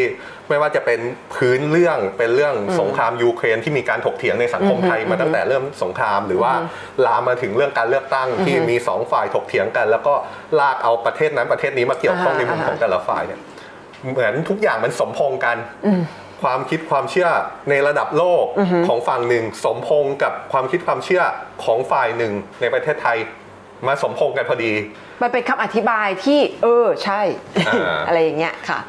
[0.49, 0.99] ไม่ว่าจะเป็น
[1.35, 6.53] พื้นเรื่องเป็นเรื่องสงครามยูเครนที่มีการถกเถียงในสังคมไทยมาตั้งแต่เริ่มสงครามหรือว่า
[7.05, 10.13] ลามมาถึงเรื่องการเลือกตั้งที่มีสองฝ่ายถกเถียงกัน แล้วก็
[10.59, 13.39] ลากเอาประเทศนั้นประเทศนี้มาเกี่ยวข้องในมุมของแต่ละฝ่ายเนี่ย
[14.11, 15.57] เหมือนทุกอย่างมันสมพงษ์กัน
[16.43, 17.29] ความคิดความเชื่อ
[17.69, 18.45] ในระดับโลก
[18.87, 21.23] ของฝั่งหนึ่ง สมพงษ์กับความคิดความเชื่อ
[21.63, 23.17] ของฝ่ายหนึ่งในประเทศไทย
[23.87, 24.73] มาสมพงษ์กันพอดี
[25.21, 27.21] มันเป็นคำอธิบายที่ เออใช่
[27.67, 28.79] อ่าอะไรอย่างเงี้ยค่ะ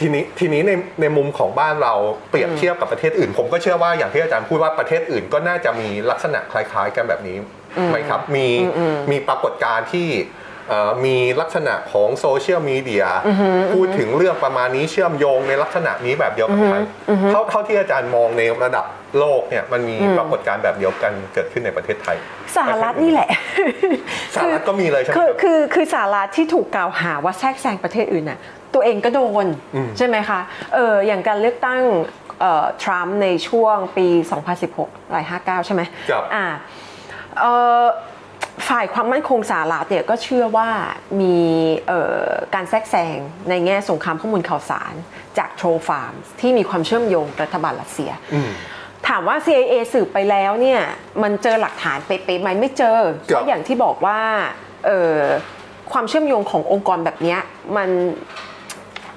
[0.00, 1.94] ทีนี้ทีนี้ในในมุมของบ้านเรา
[2.30, 7.36] เปรียบเทียบกับประเทศอื่น ผมก็เชื่อว่าอย่างที่อาจารย์พูดว่าประเทศอื่น ก็น่าจะมีลักษณะคล้าย ๆ กันแบบนี้
[7.90, 8.48] ไหมครับ มี
[9.10, 10.43] มีปรากฏการณ์ที่เอ่อ
[11.04, 13.04] มีลักษณะของโซเชียลมีเดีย
[13.74, 16.82] พูดถึงเรื่องประมาณนี้เชื่อมโยงในลักษณะนี้แบบเดียวกับไทย
[17.30, 18.84] เท่าเท่าที่อาจารย์มองในระดับ
[19.18, 22.16] โลกเนี่ยมันมีปรากฏการณ์แบบเดียวกันเกิดขึ้นในประเทศไทย
[22.56, 23.30] สหรัฐนี่แหละ
[24.34, 28.38] สหรัฐก็มีเลยใช่ไหมคือครับคือคือสหรัฐที่ถูกกล่าวหาว่าแทรกแซงประเทศอื่นน่ะ
[28.74, 30.40] ตัวเองก็โดนอืมใช่ไหมคะ
[30.74, 31.80] เอออย่างการเลือกตั้ง
[32.40, 34.06] เอ่อทรัมป์ในช่วงปี
[34.58, 36.46] 2016อะไร59 ใช่ไหมครับอ่า
[37.40, 37.44] เอ
[37.82, 37.84] อ
[38.68, 40.68] ฝ่ายความมั่นคงสหรัฐเนี่ยก็เชื่อว่า
[41.20, 41.38] มี
[41.88, 42.24] เอ่อ
[42.54, 44.94] การแทรกแซงในแง่สงครามข้อมูลข่าวสาร
[45.38, 48.50] จากโทรฟาร์มที่มีความเชื่อมโยงกับรัฐบาลรัสเซียอืม
[49.08, 50.80] ถามว่า CIA สืบไปแล้วเนี่ย
[51.22, 52.98] มันเจอหลักฐานเป๊ะๆไหมไม่เจอ
[53.30, 54.18] ครัก็บอย่างที่บอกว่า
[54.86, 55.20] เอ่อ
[55.92, 57.40] ความเชื่อมโยงขององค์กรแบบเนี้ย
[57.76, 57.90] มัน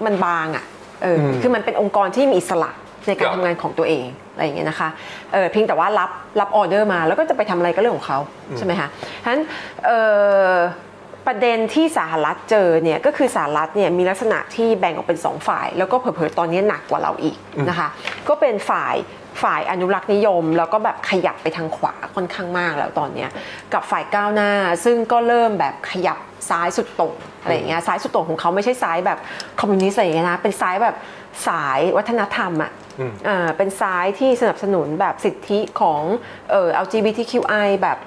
[0.05, 0.65] มันบางอะ่ะ
[1.03, 2.71] เอออมคือมันเป็นองค์กรที่มีอิสระ
[3.07, 4.89] ในการครับทำงานของตัวเองอะไรอย่างเงี้ยนะคะ
[5.33, 8.19] เออเพียงแต่ว่ารับรับออเดอร์มาแล้วก็จะไปทำอะไรก็เรื่องของเขา
[8.57, 8.87] ใช่ไหมคะ
[9.23, 9.41] ฉะนั้น
[9.85, 9.99] เอ่
[10.51, 10.53] อ
[11.27, 17.37] ประเด็นที่สหรัฐเจอเนี่ยก็คือสหรัฐเนี่ยมีลักษณะที่แบ่งออกเป็นสองฝ่าย แล้วก็เผลอๆตอนนี้หนักกว่าเราอีก
[17.69, 17.89] นะคะ
[18.27, 18.95] ก็เป็นฝ่าย
[19.43, 23.29] ฝ่ายอนุรักษ์นิยม แล้วก็แบบขยับไปทางขวาค่อนข้างมากแล้วตอนเนี้ย
[23.73, 24.51] กับฝ่ายก้าวหน้า
[24.85, 26.17] ซึ่งก็เริ่มแบบขยับ
[26.49, 29.19] ซ้ายสุดโต่งอะไรอย่างเงี้ยซ้ายสุดโต่งของเขาไม่ใช่ซ้ายแบบ
[29.59, 30.95] คอมมิวนิสต์อะไรอย่างเงี้ยนะเป็นซ้ายแบบ
[31.47, 32.86] สายวัฒนธรรมอะอืมอ่า
[33.57, 36.01] เป็นซ้ายที่สนับสนุนแบบสิทธิของ
[36.51, 37.97] เอ่อ LGBTQI แบบ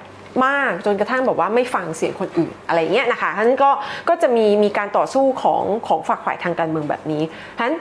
[0.45, 3.71] มากจนกระทั่งแบบว่าไม่ฟังเสียงคนอื่นอะไรเงี้ยนะคะฉะนั้นก็
[4.09, 7.23] ก็จะมีมีการต่อสู้ของของฝักฝ่ายทางการเมืองแบบนี้
[7.57, 7.75] ฉะนั้น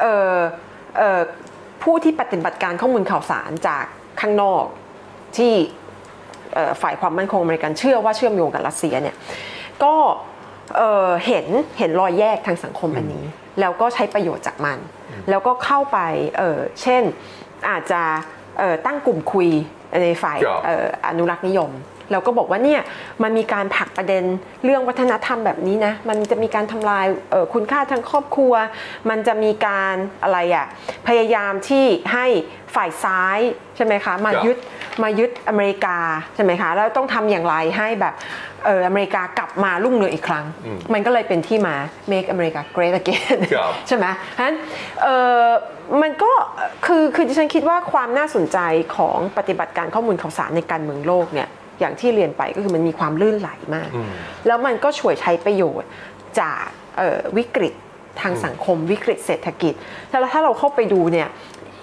[0.00, 0.36] เอ่อ
[0.98, 1.20] เอ่อ
[1.82, 3.84] ผู้ที่ปฏิบัติการข้อมูลข่าวสารจาก
[4.20, 4.64] ข้างนอก
[5.36, 5.52] ที่
[6.54, 9.16] เอ่อฝ่ายความมั่นคงอเมริกันเชื่อว่าเชื่อมโยงกับรัสเซียเนี่ย
[9.84, 9.94] ก็
[10.76, 11.46] เอ่อเห็น
[11.78, 13.24] เห็นรอยแยกทางสังคมอันนี้
[13.60, 14.78] แล้วก็ใช้ประโยชน์จากมัน
[15.30, 15.98] แล้วก็เข้าไป
[16.38, 17.02] เอ่อเช่น
[17.68, 18.02] อาจจะ
[18.58, 19.48] เอ่อตั้งกลุ่มคุย
[20.02, 21.72] ในฝ่ายครับเอ่ออนุรักษ์นิยม
[22.12, 22.80] แล้วก็บอกว่าเนี่ย
[23.22, 24.24] มันมีการผลักประเด็น
[24.64, 28.54] เรื่องวัฒนธรรมแบบนี้นะ มันจะมีการทำลายเอ่อคุณค่าทางครอบครัว
[29.10, 30.66] มันจะมีการอะไรอะ
[31.08, 32.26] พยายามที่ให้
[32.74, 33.38] ฝ่ายซ้าย
[33.76, 34.58] ใช่ไหมคะมาครับยึด
[35.02, 35.98] มายึดอเมริกา
[36.34, 40.44] ใช่ไหมคะแล้วต้องทำอย่างไรให้แบบเอออเมริกากลับมารุ่งเรืองอีกครั้ง
[40.92, 41.76] มันก็เลยเป็นที่มา
[42.12, 44.56] make America great again ครับใช่ไหมเพราะฉะนั้น
[45.02, 45.06] เอ
[45.42, 45.46] อ
[46.02, 46.32] มันก็
[46.86, 48.58] คือคือดิฉันคิดว่าความน่าสนใจ
[48.96, 51.48] ของปฏิบัติการข้อมูลข่าวสารในการเมืองโลกเนี่ย
[51.80, 53.90] อย่างที่เรียนไปก็คือมันมีความลื่นไหลมาก
[54.46, 55.88] แล้วมันก็ช่วยใช้ประโยชน์
[56.40, 56.64] จาก
[56.96, 57.74] เอ่อวิกฤต
[58.20, 59.74] ทางสังคมวิกฤตเศรษฐกิจ
[60.10, 61.28] แล้วถ้าเราเข้าไปดูเนี่ย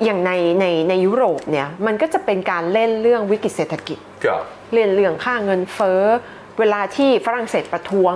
[0.06, 4.44] อย่างในในในยุโรปเนี่ยมันก็จะเป็นการเล่นเรื่องวิกฤตเศรษฐกิจครับ
[4.74, 6.02] เรื่องเรื่องค่าเงินเฟ้อ
[6.60, 8.16] เวลาที่ฝรั่งเศสประท้วง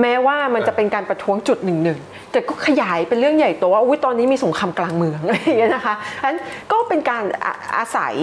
[0.00, 1.98] แม้ว่ามันจะเป็นการประท้วงจุดหนึ่งหนึ่ง
[2.32, 6.38] แต่ก็ขยายเป็นเรื่องใหญ่โตว่าอุ๊ยตอนนี้มีสงครามกลางเมืองอะไรอย่างเงี้ยนะคะฉะนั้น
[6.72, 8.14] ก็เป็นการอาอาศัย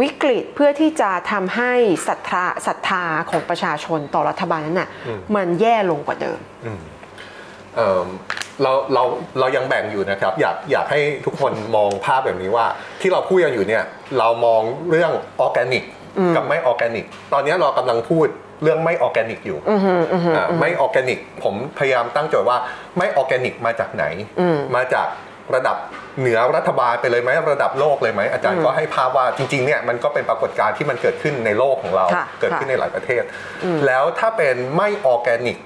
[0.00, 1.72] วิกฤตเพื่อที่จะทำให้
[2.08, 4.88] ศรัทธาศรัทธาของประชาชนต่อรัฐบาลนั้นน่ะ
[5.36, 6.38] มันแย่ลงกว่าเดิม
[7.76, 8.06] เอิ่ม
[8.62, 9.02] เราเรา
[9.38, 12.66] เรายังแบ่งอยู่นะครับ อยากอยากให้ทุกคนมองภาพแบบนี้ว่า
[13.00, 13.84] ที่เราพูดกันอยู่เนี่ย
[14.18, 15.84] เรามองเรื่องออร์แกนิก
[16.36, 18.28] กับไม่ออร์แกนิก ตอนนี้เรากำลังพูด
[18.62, 19.58] เรื่องไม่ออร์แกนิกอยู่
[20.36, 22.58] อ่าไม่ออร์แกนิก ผมพยายามตั้งโจทย์ว่า
[22.98, 24.04] ไม่ออร์แกนิกมาจากไหน
[24.76, 25.08] มาจาก
[25.54, 25.76] ระดับ
[26.20, 33.22] เหนือรัฐบาลไปเลยไหมระดับโลกเลยไหมอาจารย์ก็ให้ภาพว่าจริงๆเนี่ยมันก็เป็นปรากฏการณ์ที่มันเกิดขึ้นในโลกของเราค่ะเกิดขึ้นในหลายประเทศ
[33.86, 35.58] แล้วถ้าเป็นไม่ออร์แกนิก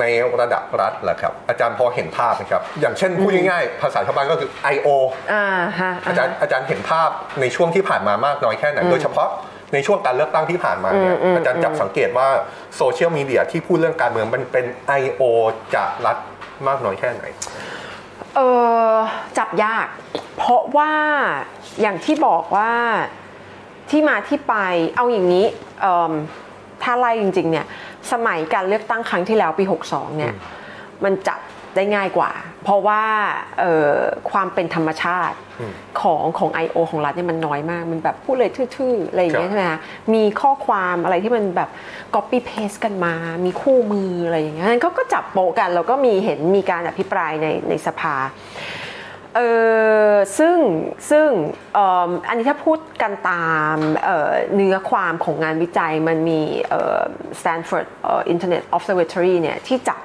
[0.00, 0.04] ใน
[0.40, 4.88] ระดับรัฐแหละครับ อาจารย์พอเห็นภาพไหมครับ อย่างเช่นพูดง่ายๆภาษาชาวบ้านก็คือ I.O.
[5.32, 5.44] อ่า
[5.80, 9.28] ฮะอาจารย์อาจารย์เห็นภาพในช่วงที่ผ่านมามากน้อยแค่ไหนโดยเฉพาะ
[9.72, 12.28] ในช่วงการเลือกตั้งที่ผ่านมาเนี่ยอาจารย์จับสังเกตว่า
[12.76, 14.66] โซเชียลมีเดียที่พูดเรื่องการเมืองมันเป็น
[15.00, 15.22] I.O.
[15.74, 16.16] จากรัฐ
[16.66, 17.24] มากน้อยแค่ไหน
[18.36, 18.40] เอ
[18.90, 18.94] อ
[19.38, 19.86] จับยาก
[20.36, 20.92] เพราะว่า
[21.80, 22.72] อย่างที่บอกว่า
[23.90, 24.54] ที่มาที่ไป
[24.96, 25.44] เอาอย่างนี้
[25.80, 26.12] เอิ่ม
[26.82, 27.66] ถ้าไล่จริง ๆ เนี่ย
[28.12, 30.32] สมัยการเลือกตั้งครั้งที่แล้วปี 62 เนี่ย
[31.04, 31.40] มันจับ
[31.76, 32.30] ได้ง่ายกว่า
[32.64, 33.02] เพราะว่า
[33.60, 33.92] เอ่อ
[34.30, 35.36] ความเป็นธรรมชาติ
[36.00, 36.76] ของของ I.O.
[36.90, 39.80] ของรัฐเนี่ยมันน้อยมาก มันแบบพูดเลยทื่อๆ อะไรอย่างเงี้ยครับใช่ไหมคะ
[40.14, 41.70] มีข้อความอะไรที่มันแบบ
[42.14, 48.14] copy paste กันมา มีคู่มืออะไรอย่างเงี้ยนั้นเขาก็จับโปะกันแล้วก็มีเห็นมีการอภิปรายในในสภา
[49.36, 49.40] เอ
[50.12, 50.56] อซึ่ง
[51.10, 51.28] ซึ่ง
[51.74, 56.98] เอิ่มอันนี้ถ้าพูดกันตามเอ่อเนื้อความของงานวิจัยมันมีเอ่อ
[57.40, 60.00] Stanford เอ่อ Internet Observatory เนี่ยที่จับ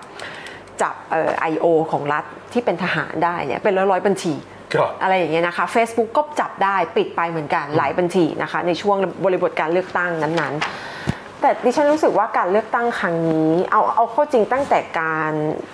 [0.81, 1.65] จับเอ่อ I.O.
[1.91, 4.33] ของรัฐที่เป็นทหารได้เนี่ยเป็นร้อยร้อยๆบัญชี
[4.73, 15.33] ครับอะไรอย่างเงี้ยนะคะ Facebook ก็จับได้ปิดไปเหมือนกันหลายบัญชีนะคะ ในช่วงบริบทการเลือกตั้งนั้นๆ แต่ดิฉันรู้สึกว่าการเลือกตั้งครั้งนี้เอาเอาเข้าจริงตั้งแต่การ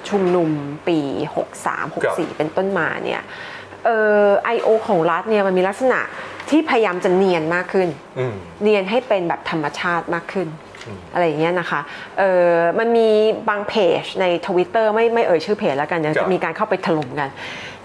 [0.09, 0.49] ชุมนุม
[0.87, 0.99] ปี
[1.47, 3.21] 63 64 เป็นต้นมาเนี่ย
[3.85, 5.99] เอ่อไอโอของรัฐเนี่ยมันมีลักษณะ
[6.49, 10.47] ที่พยายามจะเนียนมากขึ้นอืมเนียนให้เป็นแบบธรรมชาติมากขึ้น
[11.13, 11.81] อะไรอย่างเงี้ยนะคะ
[12.19, 13.07] เออมันมี
[13.49, 17.29] บางเพจใน Twitter ไม่ไม่เอ่ยชื่อเพจแล้วกันเดี๋ยวครัจะมีการเข้าไปถล่มกัน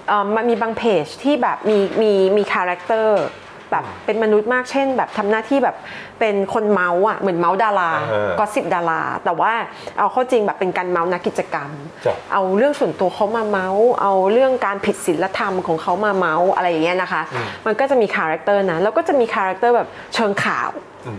[0.08, 3.24] เอ่อมันมีบางเพจที่แบบมีมีมี character
[3.72, 5.76] แบบเป็นมนุษย์มากเช่น แบบทำหน้าที่แบบ
[6.20, 9.52] เป็นคนเมาส์อะเหมือนเมาส์ดาราเออ gossip ดารา แต่ว่า
[9.98, 11.70] เอาเข้าจริงแบบเป็นการเมาส์นักกิจกรรม
[12.04, 17.22] ครับเอาเรื่องส่วนตัวเขามาเมาส์เอาเรื่องการผิดศีลธรรมของเขามาเมาส์อะไรอย่างเงี้ยนะคะ
[17.66, 20.70] มันก็จะมี character นะแล้วก็จะมี character แบบเชิงข่าว
[21.06, 21.18] อ่า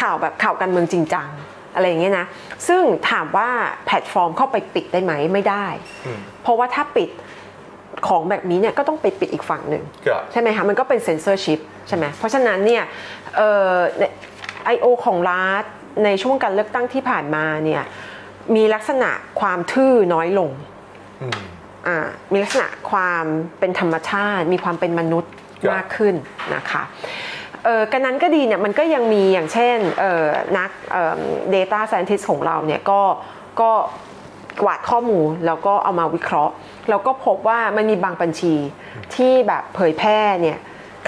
[0.00, 1.28] ข่าวแบบข่าวการเมืองจริงจัง
[1.74, 2.26] อะไรอย่างเงี้ยนะ
[2.68, 3.48] ซึ่งถามว่า
[3.86, 5.66] แพลตฟอร์มเข้าไปปิดได้ไหมไม่ได้
[6.06, 7.10] อืมเพราะว่าถ้าปิด
[8.08, 12.82] ของแบบนี้เนี่ยก็ต้องไปปิดอีกฝั่งหนึ่งครับใช่ไหมคะมันก็เป็นเซนเซอร์ชิพใช่ไหมเพราะฉะนั้นเนี่ย
[14.64, 15.64] ไอโอของรัฐ
[16.04, 17.82] ในช่วงการเลือกตั้งที่ผ่านมาเนี่ย
[18.56, 20.50] มีลักษณะความทื่อน้อยลง
[21.22, 21.40] อืม
[21.86, 21.98] อ่า
[22.32, 23.24] มีลักษณะความ
[23.58, 25.32] เป็นธรรมชาติ มีความเป็นมนุษย์
[25.62, 26.14] ครับมากขึ้น
[26.54, 26.82] นะคะ
[27.64, 30.24] เออกันนั้นก็ดีเนี่ยมันก็ยังมีอย่างเช่นเออ
[30.58, 31.20] นักเอ่อ
[31.54, 33.00] data scientist ของเราเนี่ยก็
[33.60, 33.70] ก็
[34.62, 36.54] กวาดข้อมูลแล้วก็เอามาวิเคราะห์
[36.90, 38.54] แล้วก็พบว่ามันมีบางบัญชี
[39.14, 40.58] ที่แบบเผยแพร่เนี่ย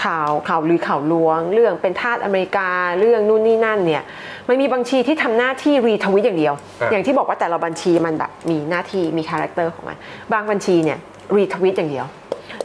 [0.04, 2.68] ข่าวข่าวลือข่าวลวง เรื่องเป็นทาสอเมริกา
[3.00, 4.02] เรื่องนู่นนี่นั่นเนี่ย
[4.48, 9.96] มันมีบัญชีที่ทำหน้าที่ retweet อย่างเดียวอะอย่างที่บอกว่าแต่ละบัญชีมันแบบมีหน้าที่มี character ของมัน
[10.32, 10.98] บางบัญชีเนี่ย
[11.36, 12.06] retweet อย่างเดียว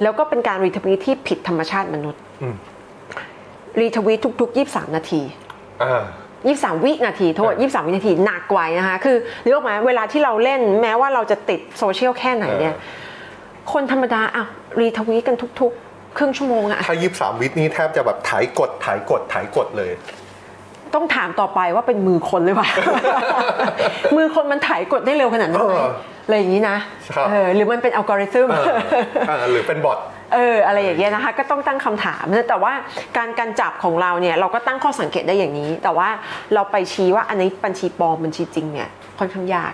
[0.02, 2.56] แล้วก็เป็นการ retweet ที่ผิดธรรมชาติมนุษย์อืม
[3.80, 5.22] retweet ทุก ๆ 23 นาที
[5.84, 6.04] อ่า
[6.42, 12.76] 23วินาทีโทษอ่า23วินาทีหนักกว่านะคะคือนึกออกไหมเวลาที่เราเล่นแม้ว่าเราจะติดโซเชียลแค่ไหนเนี่ย
[13.74, 14.46] คนธรรมดาอะ
[14.80, 19.92] รีทวิตกันทุก ๆ ครึ่งชั่วโมงอะถ้ายี่สามวินี้แทบจะแบบถ่ายกดถ่ายกดถ่ายกดเลย
[20.96, 22.70] ต้องถามต่อไปว่าเป็นมือคนหรือเปล่า
[24.16, 25.90] มือคนมันถ่ายกดได้เร็วขนาดนั้นไหมเออ
[26.26, 26.78] อะไรอย่างนี้นะ
[27.16, 28.76] ครับเออหรือมันเป็นอัลกอริทึมเออ
[29.30, 29.98] อ่าหรือเป็นบอท
[30.34, 32.74] เอออะไรอย่างเงี้ยนะคะก็ต้องตั้งคำถามนะแต่ว่า
[33.18, 36.10] การการจับของเราเนี่ยเราก็ตั้งข้อสังเกตได้อย่างนี้ แต่ว่า
[36.54, 39.74] เราไปชี้ว่าอันนี้บัญชีปลอมบัญชีจริงเนี่ยค่อนข้างยาก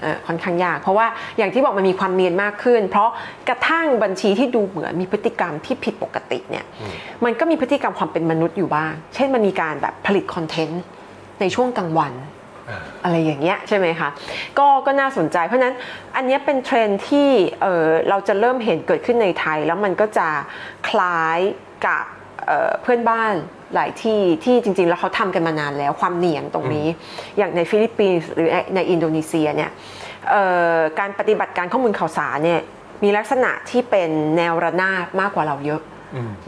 [0.00, 1.06] เออค่อนข้างยาก เพราะว่า
[1.38, 3.08] อย่างที่บอกมันมีความเนียนมากขึ้น เพราะ
[3.48, 6.64] กระทั่งบัญชีที่ดูเหมือนมีพฤติกรรมที่ผิดปกติเนี่ย
[7.24, 10.82] มันก็มีพฤติกรรมความเป็นมนุษย์อยู่บ้าง เช่นมันมีการแบบผลิตคอนเทนต์
[11.40, 12.12] ในช่วงกลางวัน
[13.04, 14.08] อะไรอย่างเงี้ยใช่ไหมคะ
[14.58, 15.76] ก็ก็น่าสนใจ เพราะฉะนั้น
[16.16, 17.28] อันเนี้ยเป็นเทรนด์ที่
[17.62, 20.28] เออเราจะเริ่มเห็นเกิดขึ้นในไทย แล้วมันก็จะ
[20.88, 21.38] คล้าย
[21.86, 22.02] กับ
[22.46, 23.32] เอ่อเพื่อนบ้าน
[23.74, 26.86] หลายที่ที่จริงๆ แล้วเขาทำกันมานานแล้วความเนียนตรงนี้
[27.38, 29.70] อย่างในฟิลิปปินส์หรือในอินโดนีเซียเนี่ย
[30.30, 30.44] เอ่
[30.76, 32.60] อการปฏิบัติการข้อมูลข่าวสารเนี่ย
[33.04, 35.82] มีลักษณะที่เป็นแนวระนาบมากกว่าเราเยอะ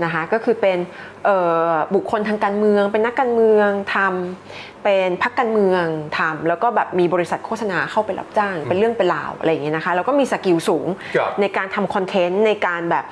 [0.04, 0.78] นะคะก็คือเป็น
[1.24, 1.38] เอ่
[1.70, 5.84] อบุคคลทางการเมือง เป็นนักการเมืองทำ เป็นพรรคการเมือง
[6.18, 13.04] ทำแล้วก็แบบมีบริษัทโฆษณาเข้าไปรับจ้าง เป็นเรื่องเป็นราวอะไรอย่างเงี้ยนะคะ แล้วก็มี skill สูงครับในการทำคอนเทนต์ในการแบบ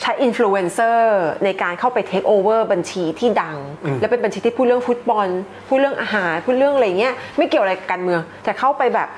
[0.00, 3.56] ใช้อินฟลูเอนเซอร์ในการเข้าไปเทคโอเวอร์บัญชีที่ดัง
[4.00, 5.28] และเป็นบัญชีที่พูดเรื่องฟุตบอล
[5.68, 9.08] พูดเรื่องอาหาร พูดเรื่องอะไรเงี้ยไม่เกี่ยวอะไรกับการเมือง แต่เข้าไปแบบ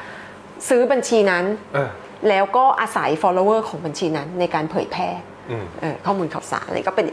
[0.69, 1.45] ซื้อบัญชีนั้น
[1.75, 1.91] เออ
[2.29, 5.09] แล้วก็อาศัย follower ของบัญชีนั้นในการเผยแพร่
[5.51, 7.07] อืมเอ่อข้อมูลข่าวสารอะไรก็เป็น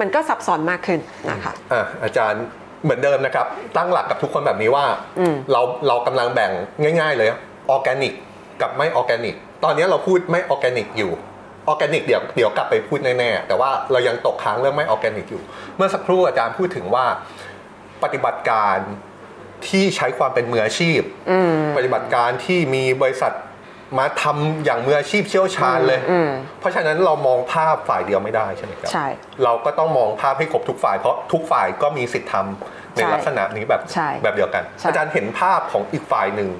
[0.00, 2.44] มันก็ซับซ้อนมากขึ้นนะคะอะอาจารย์
[2.82, 4.86] เหมือนเดิมนะครับ ตั้งหลักกับทุกคนแบบนี้ว่า
[5.18, 6.50] อืมเราเรากำลังแบ่ง
[7.00, 7.28] ง่าย ๆ เลย
[7.70, 8.12] ออร์แกนิก
[8.60, 11.12] กับไม่ออร์แกนิก ตอนนี้เราพูดไม่ออร์แกนิกอยู่
[11.68, 15.42] ออร์แกนิกเดี๋ยวเดี๋ยวกลับไปพูดแน่ๆแต่ว่าเรายังตกค้างเรื่องไม่ออร์แกนิกอยู่
[15.76, 17.04] เมื่อสักครู่อาจารย์พูดถึงว่า
[18.02, 18.76] ปฏิบัติการ
[19.68, 21.00] ที่ใช้ความเป็นมืออาชีพ
[21.30, 23.32] อืมปฏิบัติการที่มีบริษัท
[23.98, 26.30] มาทำอย่างมืออาชีพเชี่ยวชาญเลยอืม
[26.60, 29.06] เพราะฉะนั้นเรามองภาพฝ่ายเดียวไม่ได้ใช่ไหมครับใช่
[29.44, 36.50] เราก็ต้องมองภาพให้ครบทุกฝ่ายเพราะทุกฝ่ายก็มีสิทธิ์ทำในใช่ลักษณะนี้แบบใช่แบบเดียวกันใช่อาจารย์เห็นภาพของอีกฝ่ายหนึ่ง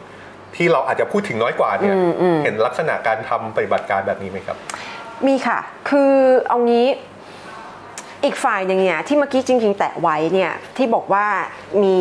[0.56, 4.56] ที่เราอาจจะพูดถึงน้อยกว่าเนี่ยอืมอืมเห็นลักษณะการทำปฏิบัติการแบบนี้ไหมครับ
[5.26, 5.58] มีค่ะ
[5.88, 6.12] คือ
[6.48, 6.86] เอางี้
[8.24, 11.26] อีกฝ่ายหนึ่งเนี่ยที่เมื่อกี้จริงๆแตะไว้เนี่ยที่บอกว่า
[11.82, 11.98] มี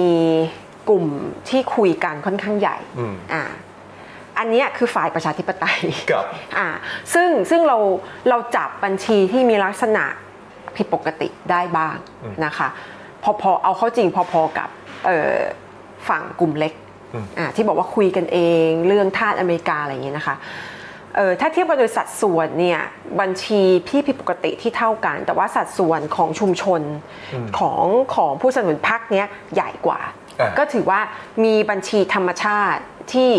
[0.90, 1.06] กลุ่ม
[1.50, 3.44] ที่คุยกันค่อนข้างใหญ่อืมอ่า
[4.40, 5.80] อันเนี้ยคือฝ่ายประชาธิปไตย
[6.12, 6.26] ครับ
[6.58, 6.68] อ่า
[7.14, 7.78] ซึ่งซึ่งเรา
[8.30, 10.06] เราจับบัญชีที่มีลักษณะ
[10.76, 11.96] ผิดปกติได้บ้าง
[12.46, 12.68] นะคะ
[13.24, 14.70] พอพอเอาเข้าจริงพอๆกับ
[15.06, 15.38] เอ่อ
[16.10, 16.74] ฝั่งกลุ่มเล็ก
[17.14, 20.36] อืมอ่าที่บอกว่าคุยกันเองเรื่องทาสอเมริกาอะไรอย่างเงี้ยนะคะ
[21.16, 22.80] เออถ้าเทียบกันโดยสัดส่วนเนี่ย
[23.20, 26.82] บัญชีที่ผิดปกติที่เท่ากัน แต่ว่าสัดส่วนของชุมชน
[27.60, 27.84] ของ
[28.16, 30.00] ของผู้สนับสนุนพรรคเนี้ยใหญ่กว่า
[30.40, 31.00] อ่าก็ถือว่า
[31.44, 32.82] มีบัญชีธรรมชาติ
[33.14, 33.32] ที่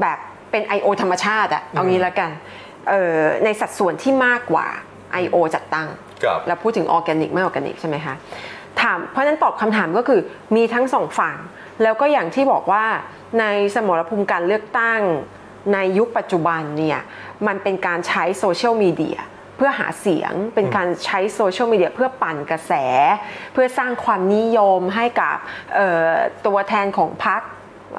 [0.00, 0.18] แบบ
[0.50, 0.86] เป็น I.O.
[1.02, 2.30] ธรรมชาติอะเอางี้ละกัน
[2.88, 4.66] เอ่อในสัดส่วนที่มากกว่า
[5.22, 5.36] I.O.
[5.54, 5.88] จัดตั้ง
[6.24, 8.14] ครับแล้วพูดถึงออร์แกนิกไม่ออร์แกนิกใช่ไหมคะ
[8.80, 10.20] ถามเพราะฉะนั้นตอบคำถามก็คือ
[10.56, 11.36] มีทั้งสองฝั่ง
[11.82, 12.84] แล้วก็อย่างที่บอกว่า
[13.40, 13.44] ใน
[13.74, 15.00] สมรภูมิการเลือกตั้ง
[15.74, 17.00] ในยุคปัจจุบันเนี่ย
[17.46, 19.18] มันเป็นการใช้โซเชียลมีเดีย
[19.56, 22.72] เพื่อหาเสียงเป็นการใช้โซเชียลมีเดียเพื่อปั่นกระแส
[23.52, 25.36] เพื่อสร้างความนิยมให้กับ
[25.74, 26.10] เอ่อ
[26.46, 27.40] ตัวแทนของพรรค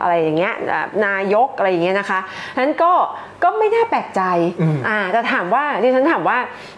[0.01, 2.19] อะไรอย่างเงี้ยอ่านายกอะไรอย่างเงี้ยนะคะ
[2.55, 2.93] ฉะนั้นก็
[3.43, 4.21] ก็ไม่น่าแปลกใจ
[4.61, 6.37] อืมอ่าแต่ถามว่าดิฉันถามว่า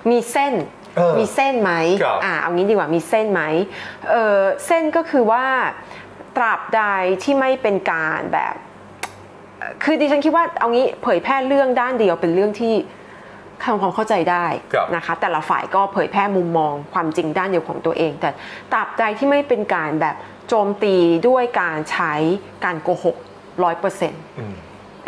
[0.09, 0.53] มีเส้น
[0.97, 1.71] เออมีเส้นไหม
[2.03, 3.41] ครับอ่าเอางี้ดีกว่ามีเส้นไหม
[4.11, 5.45] เออเส้นก็คือว่า
[6.35, 6.81] ตราบใด
[7.23, 8.55] ที่ไม่เป็นการแบบ
[9.59, 12.75] เอ่อคือดิฉันคิดว่าเอางี้เผยแพร่เรื่องด้านเดียวเป็นเรื่องที่
[13.63, 18.29] ทำความเข้าใจได้ครับนะคะ แต่ละฝ่ายก็เผยแพร่มุมมองความจริงด้านเดียวของตัวเอง แต่
[18.71, 20.95] ตราบใดที่ไม่เป็นการแบบโจโจมตี
[21.27, 22.13] ด้วยการใช้
[22.65, 23.17] การโกหก
[23.63, 24.55] ร้อยเปอร์เซ็นต์อืม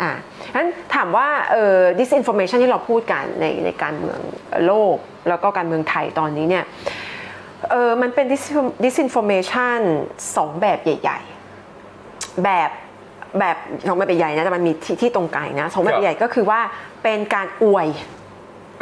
[0.02, 0.12] อ่า
[0.52, 4.20] ฉะนั้นถามว่าเอ่อ disinformation ที่เราพูดกันในในการเมือง
[4.66, 4.96] โลก
[5.28, 6.64] แล้วก็การเมืองไทยตอนนี้เนี่ย
[7.70, 9.78] เออมันเป็น dis- disinformation
[10.36, 11.18] สองแบบใหญ่
[11.80, 12.70] ๆ แบบ
[13.38, 16.60] แบบสองแบบใหญ่ๆนะแต่มันมีที่ที่ตรงกลางนะสองแบบครับใหญ่ก็คือว่า
[17.02, 17.88] เป็นการอวย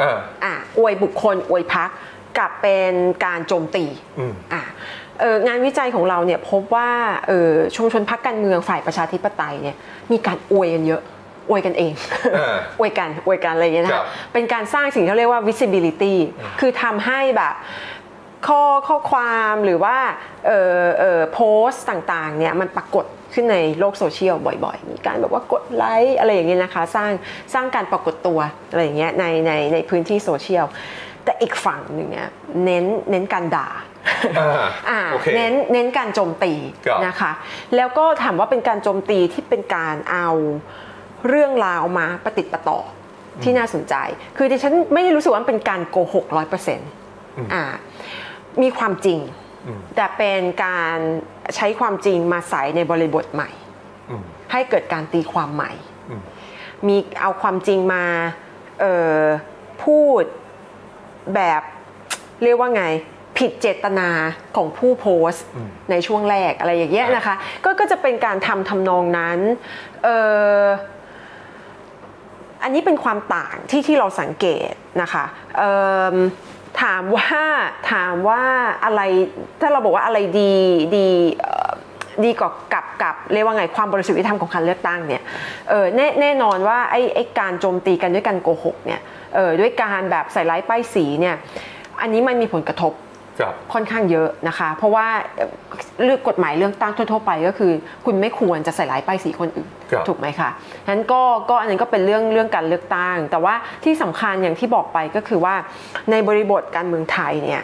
[0.01, 1.89] อ่าอะอวยบุคคลอวยพัก
[2.37, 2.93] กับเป็น
[3.25, 3.85] การโจมตี
[4.19, 4.63] อืมอะเอ่อ
[5.47, 6.91] งานวิจัยของเราเนี่ยพบว่า
[7.27, 9.75] เอ่อชุมชนพักการเมืองฝ่ายประชาธิปไตยเนี่ย
[10.11, 11.01] มีการอวยกันเยอะ
[11.49, 11.93] อวยกันเอง
[12.37, 16.15] อ่าอวยกันอวยกันอะไรอย่างเงี้ยนะครัคะบเป็นการสร้างสิ่งที่เขาเรียกว่า visibility
[16.59, 17.53] คือทำให้แบบ
[18.47, 19.97] ข้อข้อความหรือว่า
[20.47, 21.39] เอ่อเอ่อโพ
[21.69, 27.11] สต์ต่างๆเนี่ยมันปรากฏขึ้นในโลกโซเชียลบ่อยๆ มีการแบบว่ากดไลค์อะไรอย่างเงี้ยนะคะ สร้าง
[27.53, 28.39] สร้างการปรากฏตัว
[28.69, 30.65] อะไรอย่างเงี้ยในในในพื้นที่โซเชียล
[31.23, 32.29] แต่อีกฝั่งหนึ่งเนี่ย
[32.63, 33.94] เน้นเน้นการด่าอ่าอ่าโอ
[35.21, 36.53] เคเน้นเน้นการโจมตี
[36.85, 37.31] ครับนะคะ
[37.75, 40.29] แล้วก็ถามว่าเป็นการโจมตีที่เป็นการเอา
[41.27, 43.95] เรื่องราวมาประติดประต่ออที่น่าสนใจ
[44.37, 46.89] คือดิฉันไม่ได้รู้สึกว่ามันเป็นการโกหกร้อยเปอร์เซ็นต์
[47.53, 47.63] อ่า
[48.61, 49.19] มีความจริง
[49.95, 50.97] แต่เป็นการ
[51.55, 53.49] ใช้ความจริงมาใส่ในบริบทใหม่
[54.09, 55.71] อืมให้เกิดการตีความใหม่
[56.09, 56.21] อืม
[56.87, 58.03] มีเอาความจริงมา
[58.79, 59.21] เอ่อ
[59.83, 60.23] พูด
[61.35, 61.61] แบบ
[62.43, 62.85] เรียกว่าไง
[63.37, 64.09] ผิดเจตนา
[64.55, 65.45] ของผู้โพสต์
[65.91, 69.39] ในช่วงแรกอะไรอย่างเงี้ยนะคะก็ก็จะเป็นการทำทำนองนั้น
[70.03, 70.17] เอ่
[70.61, 70.63] อ
[72.63, 74.71] อันนี้เป็นความต่างที่ที่เราสังเกต
[75.01, 75.25] นะคะ
[75.57, 75.73] เอิ่
[76.13, 76.15] ม
[76.81, 77.29] ถามว่า
[77.91, 78.41] ถามว่า
[78.85, 79.01] อะไร
[79.61, 80.53] ถ้าเราบอกว่าอะไรดี
[80.97, 81.07] ดี
[81.39, 81.71] เอ่อ
[82.25, 85.23] ดีกว่ากับกับเรียกว่าไงความบริสุทธิ์ยุติธรรมของการเลือกตั้งเนี่ย
[85.69, 89.01] เออแน่แน่นอนว่าไอ้ไอ้การโจมตีกันด้วยการโกหกเนี่ย
[89.35, 91.35] เออด้วยการแบบใส่ร้ายป้ายสีเนี่ย
[92.01, 92.93] อันนี้มันมีผลกระทบ
[93.39, 95.49] ครับค่อนข้างเยอะนะคะ เพราะว่าเอ่อ
[96.03, 97.71] เลือกกฎหมายเรื่องตั้งทั่วๆไปก็คือ
[98.05, 100.49] คุณไม่ควรจะใส่ร้ายป้ายสีคนอื่นครับถูกไหมคะ
[100.85, 105.55] ฉะนั้นก็ก็อันนั้นก็เป็นเรื่องเรื่องการเลือกตั้ง แต่ว่าที่สำคัญอย่างที่บอกไปก็คือว่า
[106.11, 107.61] ในบริบทการเมืองไทยเนี่ย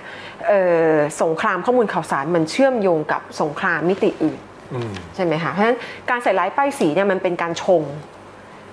[0.48, 0.62] เอ่
[0.92, 4.40] อสงครามข้อมูลข่าวสารมันเชื่อมโยงกับสงครามมิติอื่น
[4.74, 5.78] อืมใช่ไหมคะเพราะฉะนั้น
[6.10, 7.84] การใส่ร้ายป้ายสีเนี่ยมันเป็นการชง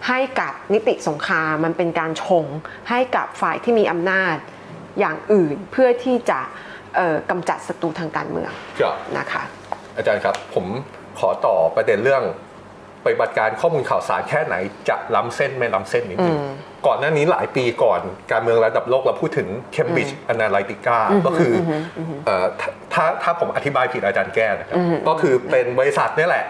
[0.08, 2.44] ให้กับนิติสงครามมันเป็นการชง
[2.90, 4.36] ให้กับฝ่ายที่มีอำนาจ
[4.98, 6.67] อย่างอื่นเพื่อที่จะเอ่อ
[7.30, 9.42] กำจัดศัตรูทางการเมืองครับนะคะ
[9.96, 10.66] อาจารย์ครับผม
[11.18, 12.24] ขอต่อประเด็นเรื่อง
[13.04, 14.54] ปฏิบัติการข้อมูลข่าวสารแค่ไหน
[14.88, 16.38] จะล้ำเส้นไม่ล้ำเส้นนิดนึง
[16.86, 18.00] ก่อนหน้านี้หลายปีก่อน
[18.32, 21.52] การเมืองระดับโลกเราพูดถึง Cambridge Analytica ก็คือ
[21.98, 24.78] อเอ่อถ้าถ้าถ้าผมอธิบายผิดอาจารย์แก้นะครับ
[25.08, 26.44] ก็คือเป็นบริษัทนี่แหละ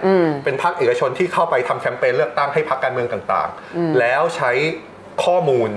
[0.45, 4.53] เป็นพรรคเอกชนที่เข้าไปทำแคมเปญเลือกตั้งให้พรรคการเมืองต่างๆ แล้วใช้
[5.25, 5.71] ข้อมูล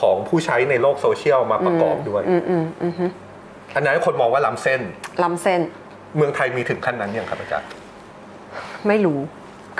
[0.00, 2.22] ของผู้ใช้ในโลกโซเชียลมาประกอบด้วย
[3.74, 4.80] อันนั้นคนมองว่าล้ำเส้น
[5.22, 5.60] ล้ำเส้น
[6.16, 7.68] เมืองไทยมีถึงขั้นนั้นยังครับอาจารย์
[8.88, 9.20] ไม่รู้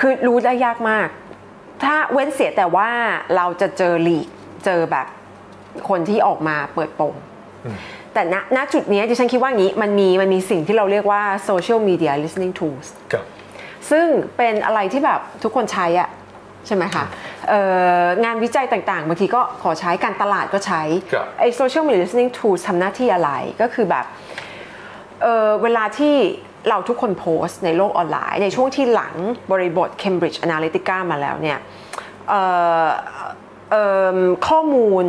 [0.00, 1.08] คือรู้ได้ยากมาก
[1.84, 2.90] ถ้าเว้นเสียแต่ว่า
[3.36, 4.26] เราจะเจอลีก
[4.64, 5.06] เจอแบบ
[5.88, 7.14] คนที่ออกมาเปิดโปง
[8.14, 13.24] แต่ณณจุดนี้ดิฉันคิดว่างี้มันมีมันมีสิ่งที่เราเรียกว่า social media listening tools ครับ
[13.90, 16.08] ซึ่งเป็นอะไรที่แบบทุกคนใช้อะ
[16.66, 17.04] ใช่ไหมคะ
[17.48, 17.60] เอ่
[18.02, 20.82] องานวิจัยต่างๆบางทีก็ขอใช้การตลาดก็ใช้
[21.12, 23.30] ครับไอ้ social media listening tools ทำหน้าที่อะไร
[23.60, 24.04] ก็คือแบบ
[25.22, 26.14] เอ่อเวลาที่
[26.68, 29.14] เราทุกคนโพสต์ในโลกออนไลน์ ในช่วงที่หลัง
[29.52, 31.58] บริบท Cambridge Analytica มาแล้วเนี่ย
[32.28, 32.42] เอ่
[32.84, 32.86] อ
[33.70, 35.04] เอิ่มข้อมูล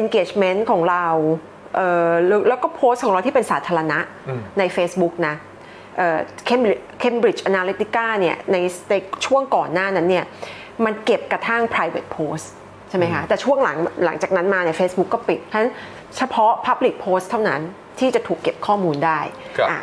[0.00, 1.06] engagement ของเรา
[1.74, 3.98] เอ่อแล้วแล้วก็โพสต์ของเราที่เป็นสาธารณะ
[4.58, 5.34] ใน Facebook นะ
[5.96, 8.56] เอ่อ Cambridge Cambridge Analytica เนี่ยใน
[8.90, 8.94] ใน
[9.26, 10.24] ช่วงก่อนหน้านั้นเนี่ย
[10.84, 12.46] มันเก็บกระทั่ง private post
[12.88, 15.72] ใช่ไหมคะแต่ช่วงหลังหลังจากนั้นมาเนี่ย Facebook ก็ปิดเพราะฉะนั้น
[16.16, 17.60] เฉพาะ public post เท่านั้น
[17.98, 19.20] ที่จะถูกเก็บข้อมูลได้
[19.58, 19.80] ครับอะ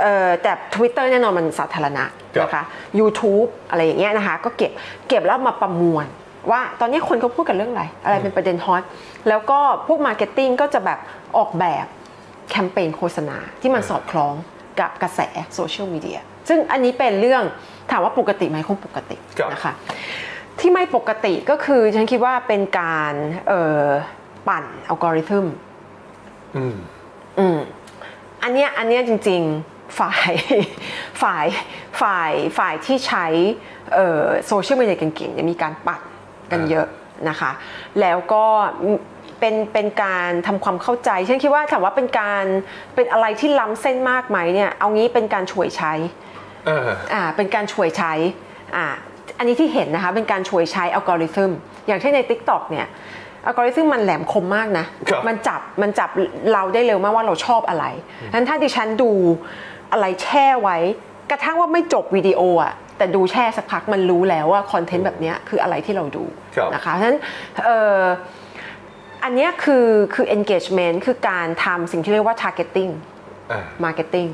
[0.00, 2.04] เอ่อแต่ Twitter แน่นอนมันสาธารณะ
[2.34, 2.64] ครับนะคะ
[2.98, 4.72] YouTube อะไรอย่างเงี้ยนะคะ ก็เก็บ
[5.08, 6.06] เก็บแล้วมาประมวล
[6.50, 8.82] ว่าตอนนี้คนเขาพูดกันเรื่องอะไร อะไรเป็นประเด็น hot
[9.28, 10.98] แล้วก็พวกมาร์เก็ตติ้งก็จะแบบ
[11.36, 11.86] ออกแบบ
[12.50, 14.34] แคมเปญโฆษณาที่มันสอดคล้อง
[14.80, 15.20] กับกระแส
[15.54, 17.42] โซเชียลมีเดีย ซึ่งอันนี้เป็นเรื่อง
[17.90, 19.72] ถามว่าปกติไหมคงปกติครับนะคะ
[20.60, 23.14] ที่ไม่ปกติก็คือฉันคิดว่าเป็นการ
[23.48, 23.86] เอ่อ
[24.48, 25.46] ปั่นอัลกอริทึม
[26.56, 26.76] อืม
[27.38, 27.58] อืม
[28.42, 30.32] อันเนี้ยอันเนี้ยจริง ๆ ฝ่าย
[31.22, 31.46] ฝ่าย
[32.00, 33.26] ฝ่ายฝ่ายที่ใช้
[34.46, 36.00] โซเชียลมีเดียเก่งๆเนี่ยมีการปัด
[36.52, 36.86] กันเยอะ
[37.28, 37.50] นะคะ
[38.00, 38.44] แล้วก็
[39.40, 42.44] เป็นเป็นการทำความเข้าใจฉันคิดว่าถามว่าเป็นการ
[42.94, 45.92] เป็นอะไรที่ล้ำเส้นมากไหมเนี่ยเอางี้เป็นการช่วยใช้
[46.33, 48.12] เอออ่าเป็นการช่วยใช้
[48.76, 48.86] อ่า
[49.38, 51.50] อันนี้ที่เห็นนะคะเป็นการช่วยใช้อัลกอริทึม
[51.86, 52.86] อย่างเช่นใน TikTok เนี่ย
[53.46, 56.10] อัลกอริทึมมันแหลมคมมากนะครับมันจับมันจับ
[56.52, 57.84] เราได้เร็วมากว่าเราชอบอะไร
[58.30, 59.10] ฉะนั้นถ้าดิฉันดู
[59.92, 60.78] อะไรแช่ไว้
[61.30, 66.24] กระทั่งว่าไม่จบวิดีโออะแต่ดูแช่สักพักมันรู้แล้วว่าคอนเทนต์แบบเนี้ยคืออะไรที่เราดู
[66.56, 67.18] ครับนะคะเพราะฉะนั้น
[67.64, 68.02] เอ่อ
[69.24, 72.92] อันเนี้ยคือคือ engagement คือการทำสิ่งที่เรียกว่า targeting
[73.52, 74.28] อ่า marketing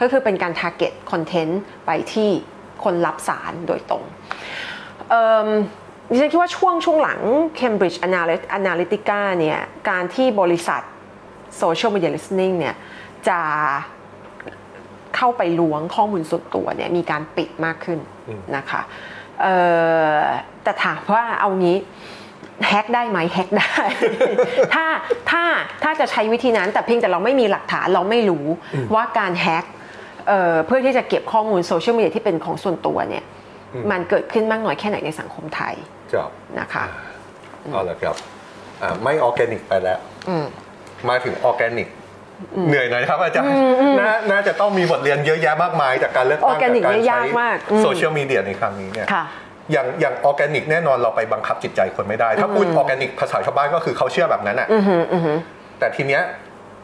[0.00, 1.52] ก็คือเป็นการ target content
[1.86, 2.30] ไปที่
[2.84, 4.04] คนรับสารโดยตรง
[5.10, 5.48] เอิ่ม
[6.10, 7.20] ดิฉันคิดว่าช่วงช่วงหลัง
[7.60, 10.82] Cambridge Analy- Analytica เนี่ยการที่บริษัท
[11.62, 12.74] Social Media Listening เนี่ย
[13.28, 13.40] จะ
[15.16, 17.98] เข้าไปล้วงข้อมูลส่วนตัวเนี่ยมีการปิดมากขึ้น
[18.56, 18.80] นะคะ
[19.40, 19.54] เอ่
[20.18, 20.22] อ
[20.62, 21.76] แต่ถามว่าเอางี้
[22.68, 23.74] แฮกได้ไหมแฮกได้
[24.74, 24.84] ถ้า
[25.30, 25.42] ถ้า
[25.82, 28.44] ถ้าจะใช้วิธีนั้นแต่เพียงแต่เราไม่มีหลักฐานเราไม่รู้
[28.94, 29.64] ว่าการแฮก
[30.30, 33.24] เอ่อเพื่อที่จะเก็บข้อมูลโซเชียลมีเดียที่เป็นของส่วนตัวเนี่ย
[33.90, 35.74] มันเกิดขึ้นมากน้อยแค่ไหนในสังคมไทย
[36.12, 36.84] ครับนะคะ
[37.72, 38.16] เอาละครับ
[38.82, 40.46] อ่าไม่ออร์แกนิกไปแล้วอืม
[41.08, 41.88] มาถึงออร์แกนิก
[42.68, 43.54] เหนื่อยหน่อยครับอาจารย์
[44.00, 49.24] น่าน่าจะต้องมีบทเรียนเยอะแยะมากมายจากการเลือกตั้งออร์แกนิกจากเนี่ยยากมากอืมโซเชียลมีเดียในครั้งนี้เนี่ยค่ะ
[49.72, 55.36] อย่างอย่างออร์แกนิกแน่นอนเราไปบังคับจิตใจคนไม่ได้ ถ้าพูดออร์แกนิกภาษาชาวบ้านก็คือเขาเชื่อแบบนั้นอะอือหืออือหือ
[55.78, 56.22] แต่ทีเนี้ย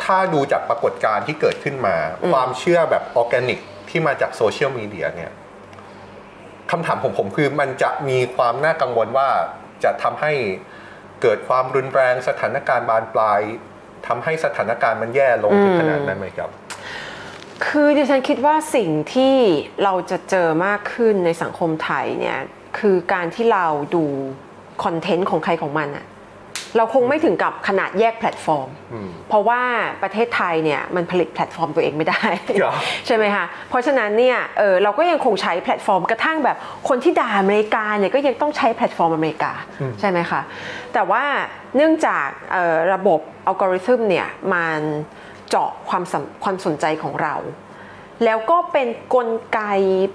[0.04, 1.96] ถ้าดูจากปรากฏการณ์ที่เกิดขึ้นมา
[2.32, 5.32] ความเชื่อแบบออร์แกนิกที่มาจากโซเชียลมีเดียเนี่ย
[6.70, 9.28] คำถามของผมคือมันจะมีความน่ากังวลว่า
[9.84, 10.32] จะทำให้
[11.22, 13.40] เกิดความรุนแรงสถานการณ์บานปลาย
[14.06, 16.50] ทำให้สถานการณ์มันแย่ลงถึงขนาดนั้นไหมครับ
[17.66, 19.34] คือดิฉันคิดว่าสิ่งที่
[19.84, 22.38] เราจะเจอมากขึ้นในสังคมไทยเนี่ย
[22.78, 24.04] คือการที่เราดู
[24.84, 26.06] คอนเทนต์ของใครของมันอะ
[26.76, 28.68] เราคงไม่ถึงกับขนาดแยกแพลตฟอร์ม
[29.28, 29.60] เพราะว่า
[30.02, 32.24] ประเทศไทยเนี่ยมันผลิตแพลตฟอร์มตัวเองไม่ได้
[32.62, 32.74] ครับ
[33.06, 36.56] ใช่ไหมคะ เพราะฉะนั้นเนี่ยเออเราก็ยังคงใช้แพลตฟอร์มกระทั่งแบบ
[36.88, 39.52] คนที่ด่าอเมริกาเนี่ยก็ยังต้องใช้แพลตฟอร์มอเมริกา
[40.00, 40.40] ใช่ไหมคะ
[40.94, 41.22] แต่ว่า
[41.76, 44.80] เนื่องจากเอ่อระบบอัลกอริทึมเนี่ยมัน
[45.48, 47.34] เจาะความสนความสนใจของเรา
[48.24, 49.60] แล้วก็เป็นกลไก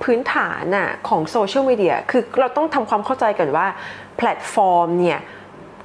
[0.03, 3.68] พื้นฐานน่ะของโซเชียลมีเดีย คือเราต้องทำความเข้าใจกันว่า
[4.18, 5.20] แพลตฟอร์มเนี่ย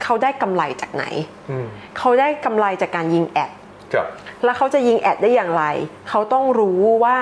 [0.02, 1.04] เขาได้กำไรจากไหน
[1.50, 1.66] อืม
[1.98, 3.50] เขาได้กำไรจากการยิง ad
[3.92, 4.06] ครับ
[4.44, 5.64] แล้วเขาจะยิง ad ได้อย่างไร
[6.08, 7.18] เขาต้องรู้ว่า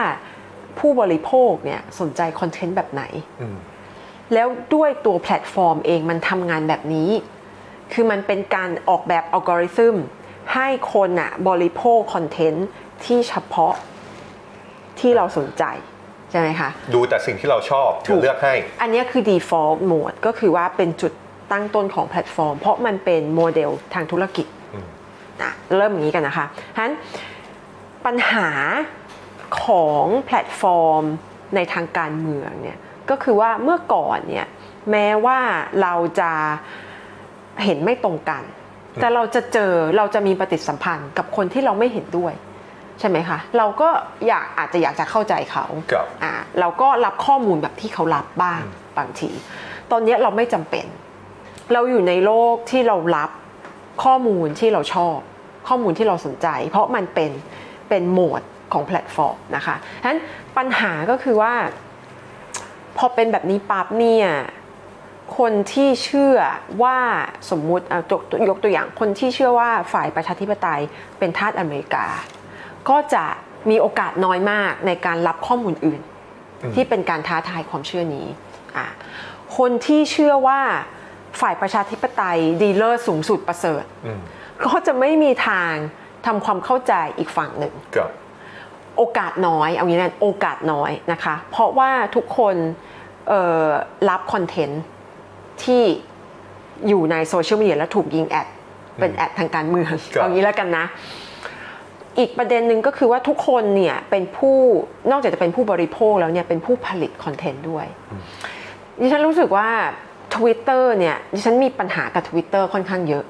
[0.78, 3.02] ผู้บริโภคเนี่ยสนใจคอนเทนต์แบบไหน
[3.40, 3.56] อืม
[4.34, 7.10] แล้วด้วยตัวแพลตฟอร์มเองมันทำงานแบบนี้
[7.92, 9.94] คือมันเป็นการออกแบบอัลกอริทึม
[10.54, 12.66] ให้คนอะบริโภคคอนเทนต์
[13.04, 13.74] ที่เฉพาะ
[15.00, 15.64] ที่เราสนใจ
[16.30, 21.12] ใช่ไหมคะ ดูแต่สิ่งที่เราชอบถูกจะเลือกให้ อันเนี้ยคือ default mode ก็คือว่าเป็นจุด
[21.54, 24.86] ตั้งต้นของแพลตฟอร์ม เพราะมันเป็นโมเดลทางธุรกิจอืม
[25.42, 26.46] นะเริ่มอย่างนี้กันนะคะ
[26.76, 26.94] ฉะนั้น
[28.06, 28.48] ปัญหา
[29.64, 31.02] ของแพลตฟอร์ม
[31.54, 32.78] ในทางการเมืองเนี่ย
[33.10, 34.46] ก็คือว่าเมื่อก่อนเนี่ย
[34.90, 35.38] แม้ว่า
[35.82, 36.30] เราจะ
[37.64, 38.42] เห็นไม่ตรงกัน
[39.00, 42.34] แต่เราจะเจอเราจะมีปฏิสัมพันธ์กับคนที่เราไม่เห็นด้วย
[43.00, 43.88] ใช่ไหมคะ เราก็
[44.28, 48.62] อยากอาจจะอยากจะเข้าใจเขาครับอ่าเราก็รับข้อมูลแบบที่เขารับบ้าง
[48.98, 49.30] บางที
[49.90, 50.86] ตอนเนี้ยเราไม่จำเป็น
[51.72, 53.30] เราอยู่ในโลกที่เรารับ
[54.04, 55.18] ข้อมูลที่เราชอบ
[55.68, 57.30] ข้อมูลที่เราสนใจ เพราะมันเป็น
[57.88, 58.42] เป็นโหมด
[58.72, 60.20] ของแพลตฟอร์มนะคะฉะนั้น
[60.56, 61.54] ปัญหาก็คือว่า
[62.96, 64.26] พอเป็นแบบนี้ปั๊บเนี่ย
[65.38, 66.36] คนที่เชื่อ
[66.82, 66.98] ว่า
[67.50, 70.80] สมมุติเอายกยกตัวอย่างคนที่เชื่อว่าฝ่ายประชาธิปไตย
[71.18, 72.06] เป็นทาสอเมริกา
[72.88, 73.24] ก็จะ
[73.70, 76.00] มีโอกาสน้อยมากในการรับข้อมูลอื่น
[76.74, 78.26] ที่เป็นการท้าทายความเชื่อนี้
[79.56, 80.60] คนที่เชื่อว่า
[81.40, 84.20] ฝ่ายประชาธิปไตยดีเลอร์สูงสุดประเสริฐอืม
[84.64, 85.72] ก็จะไม่มีทาง
[86.26, 88.10] ทำความเข้าใจอีกฝั่งหนึ่งครับ
[88.96, 92.54] โอกาสน้อยเอางี้นะโอกาสน้อยนะคะ เพราะว่าทุกคน
[93.28, 93.68] เอ่อ
[94.08, 94.82] รับคอนเทนต์
[95.62, 95.82] ที่
[96.88, 98.46] อยู่ในโซเชียลมีเดียแล้วถูกยิง ad
[99.00, 100.84] เป็น ad ทางการเมืองครับเอางี้แล้วกันนะ
[102.18, 104.56] อีกประเด็นหนึ่งก็คือว่าทุกคนเนี่ยเป็นผู้
[105.10, 107.86] นอกจากจะเป็นผู้บริโภคแล้วเนี่ยเป็นผู้ผลิตคอนเทนต์ด้วย
[109.00, 109.68] ดิฉันรู้สึกว่า
[110.36, 113.24] Twitter เนี่ยดิฉันมีปัญหากับ Twitter ค่อนข้างเยอะ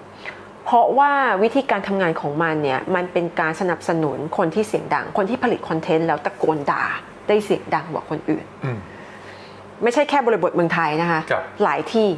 [0.65, 6.85] เพราะว่าวิธีการทำงานของมันเนี่ยมันเป็นการสนับสนุนคนที่เสียงดัง คนที่ผลิตคอนเทนต์แล้วตะโกนด่า
[7.29, 8.79] ได้เสียงดังกว่าคนอื่นอืม
[9.83, 12.09] ไม่ใช่แค่บริบทเมืองไทยนะคะครับหลายที่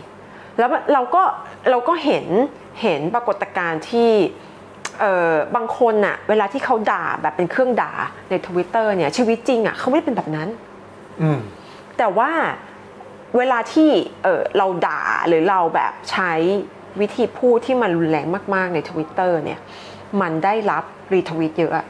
[0.59, 1.23] แล้วเราก็
[1.71, 2.27] เราก็เห็น
[2.83, 4.11] เห็นปรากฏการณ์ที่
[5.01, 7.93] เอ่อบางคนน่ะเวลาที่เขาด่าแบบเป็นเครื่องด่า
[8.31, 10.49] ใน Twitter เนี่ยชีวิตจริงอะเขาไม่ได้เป็นแบบนั้น
[11.23, 11.39] อืม
[11.99, 12.31] แต่ว่า
[13.37, 13.91] เวลาที่
[14.23, 16.33] เออเราด่าหรือเราแบบใช้
[17.01, 19.61] วิธีพูดที่มันรุนแรงมากๆใน Twitter เนี่ย
[20.21, 20.85] มันได้รับ
[21.15, 21.87] รีทวิตเยอะอะ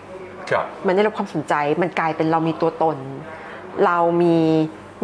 [0.51, 2.97] ครับมันได้รับความสนใจมันกลายเป็นเรามีตัวตน
[3.87, 4.39] เรามี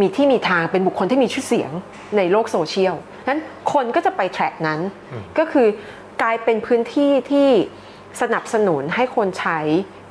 [0.00, 1.70] มีที่มีทางเป็นบุคคลที่มีชื่อเสียง
[2.16, 2.94] ในโลกโซเชียล
[3.28, 3.40] นั้น
[3.72, 4.80] คนก็จะไปแทร็กนั้น
[5.38, 5.66] ก็คือ
[6.22, 7.48] กลายเป็นพื้นที่ที่
[8.20, 9.58] สนับสนุนให้คนใช้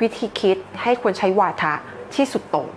[0.02, 1.74] วิธีคิด ให้คนใช้วาทะ
[2.16, 2.68] ที่สุดโต่ง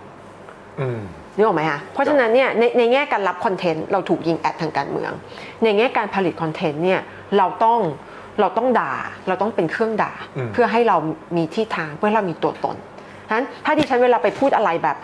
[0.79, 1.01] อืม
[1.35, 5.11] นึกออกไหมคะเพราะฉะนั้นเนี่ยในในแง่การรับคอนเทนต์เราถูกยิงแอดทางการเมือง
[5.63, 7.01] ในแง่การผลิตคอนเทนต์เนี่ย
[7.37, 7.79] เราต้อง
[8.39, 8.93] เราต้องด่า
[9.27, 10.97] เราต้องเป็นเครื่องด่าอืมเพื่อให้เรา
[11.37, 12.75] มีที่ทางเพื่อให้เรามีตัวตน
[13.27, 14.97] ฉะนั้นถ้าดิฉันเวลาไปพูดอะไรแบบ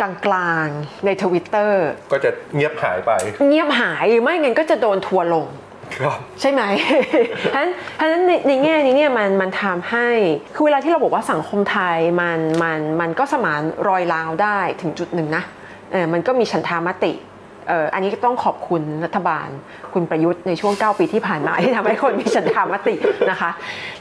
[0.00, 3.12] กลางๆในทวิตเตอร์ก็จะเงียบหายไป
[3.48, 5.46] เงียบหายหรือไม่งั้นก็จะโดนทัวร์ลง
[5.98, 6.62] ครับใช่ไหม
[7.44, 7.70] ฉะนั้น
[8.00, 10.08] ฉะนั้นในในแง่นี้เนี่ยมันมันทำให้
[10.54, 15.65] คือเวลาที่เราบอกว่าสังคมไทยมันมันมันก็สมานรอยร้าวได้ถึงจุดหนึ่งนะเออ
[16.12, 17.12] มันก็มีฉันทามติ
[17.68, 19.48] เอออันนี้ก็ต้องขอบคุณรัฐบาล
[19.92, 22.94] คุณประยุทธ์ในช่วง 9 ปีที่ผ่านมาที่ทำให้คนมีฉันทามติ
[23.30, 23.50] นะคะ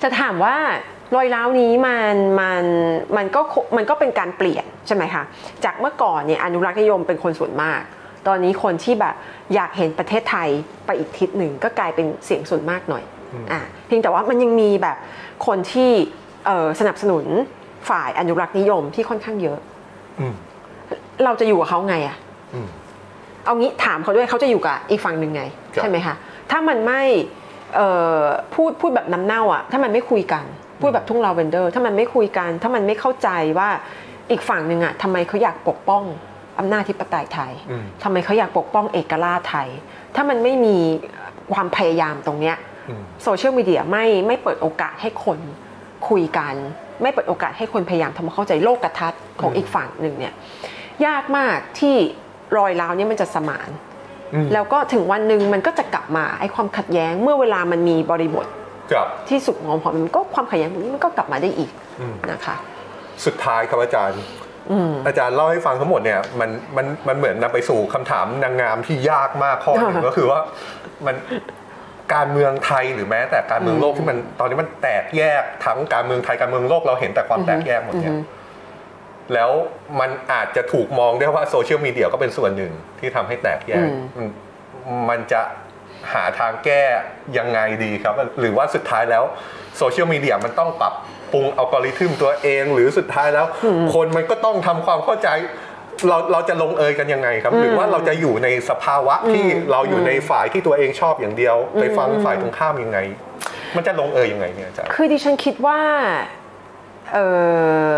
[0.01, 0.55] จะถามว่า
[1.15, 2.63] รอยร้าวนี้มันมัน
[3.17, 3.41] มันก็
[3.77, 5.23] มันก็เป็นการเปลี่ยนใช่ไหมคะ
[5.63, 7.81] จากเมื่อก่อนเนี่ยอนุรักษ์นิยมเป็นคนส่วนมาก
[8.27, 9.15] ตอนนี้คนที่แบบ
[9.55, 10.49] อยากเห็นประเทศไทย
[10.85, 13.03] ไปอีกทิศหนึ่งก็กลายเป็นเสียงส่วนมากหน่อย
[13.51, 14.97] อ่าเพียงแต่ว่ามันยังมีแบบ
[15.47, 15.91] คนที่
[16.45, 17.25] เอ่อสนับสนุน
[17.89, 19.59] ฝ่ายอนุรักษ์นิยมที่ค่อนข้างเยอะ
[20.19, 20.33] อืม
[21.23, 22.17] เราจะอยู่กับเขาไงอะ
[22.53, 22.67] อืม
[23.45, 25.43] เอางี้ถามเขาด้วยเขาจะอยู่กับอีกฝั่งหนึ่งไง
[25.73, 26.15] ครับใช่ไหมคะ
[26.51, 27.01] ถ้ามันไม่
[27.75, 27.87] เอ่
[28.19, 28.21] อ
[28.53, 30.45] พูดพูดแบบน้ำเน่าอะถ้ามันไม่คุยกัน
[30.81, 33.69] พูดแบบทุ่งลาเวนเดอร์ ถ้ามันไม่คุยกัน ถ้ามันไม่เข้าใจว่า
[34.31, 36.03] อีกฝั่งหนึ่งอะทำไมเขาอยากปกป้อง
[36.59, 39.69] อำนาจธิปไตยไทยอืมทำไมเขาอยากปกป้องเอกราชไทย
[40.15, 40.77] ถ้ามันไม่มี
[41.53, 42.55] ความพยายามตรงเนี้ย
[42.89, 45.39] อืมโซเชียลมีเดียไม่ไม่เปิดโอกาสให้คน
[46.09, 46.55] คุยกัน
[47.01, 50.33] ไม่เปิดโอกาสให้คนพยายามทำความเข้าใจโลกทัศน์ของอีกฝั่งหนึ่งเนี่ย
[51.05, 51.95] ยากมากที่
[52.57, 53.69] รอยร้าวเนี่ยมันจะสมาน
[54.33, 58.47] อืมแล้วก็ถึงวันหนึ่งมันก็จะกลับมาไอ้ความขัดแย้งเมื่อเวลามันมีบริบท
[58.91, 62.55] ครับที่สุดของพอมันก็ความขัดแย้งพวกนี้มันก็กลับมาได้อีกอืมนะคะ
[63.25, 64.21] สุดท้ายครับอาจารย์
[64.71, 70.39] อืมอาจารย์เล่าให้ฟังทั้งหมดเนี่ยมันมันมันเหมือนนำไปสู่คำถามนางงามที่ยากมากข้อหนึ่งค่ะก็คือว่า
[71.05, 71.15] มัน
[72.15, 78.15] การเมืองไทยหรือแม้แต่การเมืองโลกที่มันตอนนี้มันแตกแยกทั้งการเมืองไทยการเมืองโลกเราเห็นแต่ความแตกแยกหมดเนี่ย
[79.33, 79.51] แล้ว
[79.99, 84.31] มันอาจจะถูกมองได้ว่าโซเชียลมีเดียก็เป็นส่วนหนึ่งที่ทำให้แตกแยกอืม
[84.87, 85.41] มันมันจะ
[86.13, 86.83] หาทางแก้
[87.37, 89.23] ยังไงดีครับ หรือว่าสุดท้ายแล้ว
[89.77, 90.93] โซเชียลมีเดียมันต้องปรับ
[91.31, 93.45] ปรุงอัลกอริทึมตัวเอง หรือสุดท้ายแล้ว
[93.93, 95.29] คนมันก็ต้องทำความเข้าใจ
[96.07, 102.99] เราเราจะลงเอยกันยังไงครับ หรือว่าเราจะอยู่ในสภาวะที่เราอยู่ในฝ่ายที่ตัวเองชอบอย่างเดียว ไปฟังฝ่ายตรงข้ามยังไง
[103.75, 105.79] มันจะลงเอยยังไงเนี่ยอาจารย์คือดิฉันคิดว่า
[107.13, 107.27] เอ่
[107.93, 107.95] อ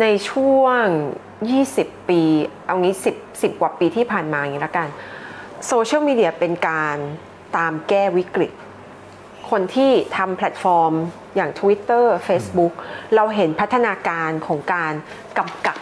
[0.00, 0.84] ในช่วง
[1.48, 2.20] 20 ปี
[2.66, 4.88] เอางี้ 10 10 กว่าปีที่ผ่านมาอย่างนี้ละกัน
[5.66, 6.96] โซเชียลมีเดียเป็นการ
[7.56, 8.52] ตามแก้วิกฤต
[9.50, 10.92] คนที่ทำแพลตฟอร์ม
[11.36, 12.72] อย่าง Twitter Facebook
[13.14, 14.92] เราเห็นพัฒนาการของการ
[15.38, 15.76] กำกับ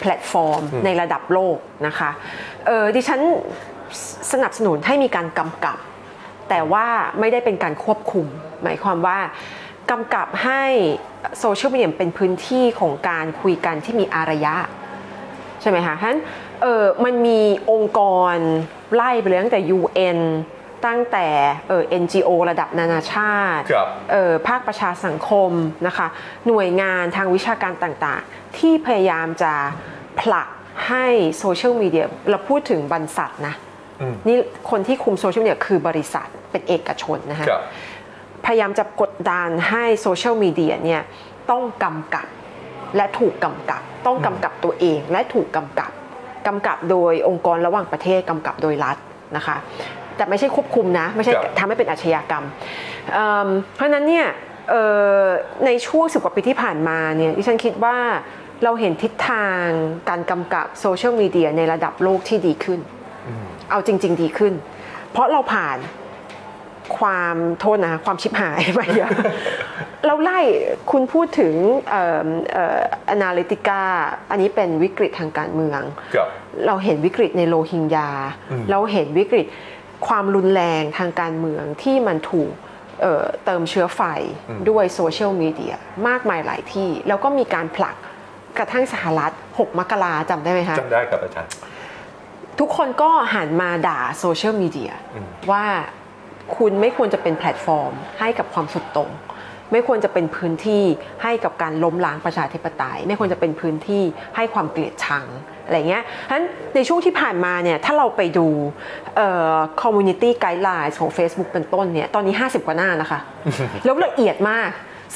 [0.00, 1.56] แพลตฟอร์มในระดับโลก
[1.86, 2.10] นะคะ
[2.66, 3.20] เออดิฉัน
[4.32, 5.78] สนับสนุนให้มีการกำกับ
[6.48, 6.86] แต่ว่า
[7.20, 8.26] ไม่ได้เป็นการควบคุม
[8.62, 9.18] หมายความว่า
[9.90, 10.62] กำกับให้
[11.40, 14.56] โซเชียลมีเดียเป็นพื้นที่ของการคุยกันที่มีอารยะ
[15.60, 16.20] ใช่ไหมคะฉะนั้น
[16.62, 18.00] เออมันมีองค์ก
[18.34, 18.36] ร
[18.94, 20.18] ไล่ไปเลยตั้งแต่ UN
[20.86, 21.26] ตั้งแต่
[21.68, 25.50] เออ NGO ระดับนานาชาติครับเออภาคประชาสังคม
[25.86, 26.06] นะคะ
[26.46, 29.52] หน่วยงานทางวิชาการต่างๆ ที่พยายามจะ
[30.20, 30.48] ผลัก
[30.88, 31.06] ให้
[31.38, 33.54] โซเชียลมีเดียเราพูดถึงบรรษัทนะ
[34.00, 34.36] อืมนี่
[34.70, 37.62] คนที่คุมโซเชียลมีเดียคือบริษัทเป็นเอกชนนะคะครับ
[38.46, 41.02] พยายามจะกดดันให้โซเชียลมีเดียเนี่ย
[41.50, 42.26] ต้องกำกับ
[42.96, 45.90] และถูกกำกับ ต้องกำกับตัวเองและถูกกำกับ
[46.46, 48.96] กำกับโดยองค์กรระหว่างประเทศกำกับโดยรัฐ
[49.36, 49.56] นะคะ
[50.16, 52.44] แต่ไม่ใช่ควบคุมนะ ไม่ใช่ครับทำให้เป็นอาชญากรรม
[53.12, 54.26] เอิ่มเพราะฉะนั้นเนี่ย
[54.70, 54.82] เอ่
[55.20, 55.22] อ
[55.66, 57.96] ในช่วงสิบกว่าปีที่ผ่านมาเนี่ยดิฉันคิดว่า
[58.64, 59.64] เราเห็นทิศทาง
[60.08, 62.80] การกำกับโซเชียลมีเดียในระดับโลกที่ดีขึ้น
[63.70, 64.54] เอาจริง ๆ ดีขึ้น
[65.12, 65.76] เพราะเราผ่าน
[66.96, 69.10] ความโทษนะความชิบหายมาเยอะ
[70.06, 70.40] เราไล่
[70.90, 71.54] คุณพูดถึง
[71.90, 72.80] เอ่อเอ่อ
[73.14, 73.82] analytica
[74.30, 75.80] อันนี้เป็นวิกฤตทางการเมือง
[76.14, 76.28] ครับ
[76.66, 78.10] เราเห็นวิกฤตในโลฮิงญา
[78.50, 79.46] อืมเราเห็นวิกฤต
[80.08, 82.52] ความรุนแรงทางการเมืองที่มันถูก
[83.00, 84.02] เอ่อเติมเชื้อไฟ
[84.70, 85.74] ด้วยโซเชียลมีเดีย
[86.08, 87.96] มากมายหลายที่ แล้วก็มีการผลัก
[88.58, 91.50] กระทั่งสหรัฐ 6 มกราจำได้ไหมคะจำได้ครับอาจารย์
[92.60, 95.64] ทุกคนก็หันมาด่าโซเชียลมีเดียอืมว่า
[96.56, 99.10] คุณไม่ควรจะเป็นแพลตฟอร์ม ให้กับความสุดโต่ง
[99.72, 100.84] ไม่ควรจะเป็นพื้นที่
[101.22, 104.02] ให้กับการล้มล้างประชาธิปไตย ไม่ควรจะเป็นพื้นที่
[104.36, 105.26] ให้ความเกลียดชัง
[105.64, 106.44] อะไรเงี้ยฉะนั้น
[106.74, 108.46] ในช่วงที่ผ่านมาเนี่ยถ้าเราไปดู
[109.16, 113.20] เอ่อ community guidelines ของ Facebook เป็นต้นเนี่ยตอนนี้ 50 กว่าหน้านะคะ
[113.84, 114.70] แล้วละเอียดมาก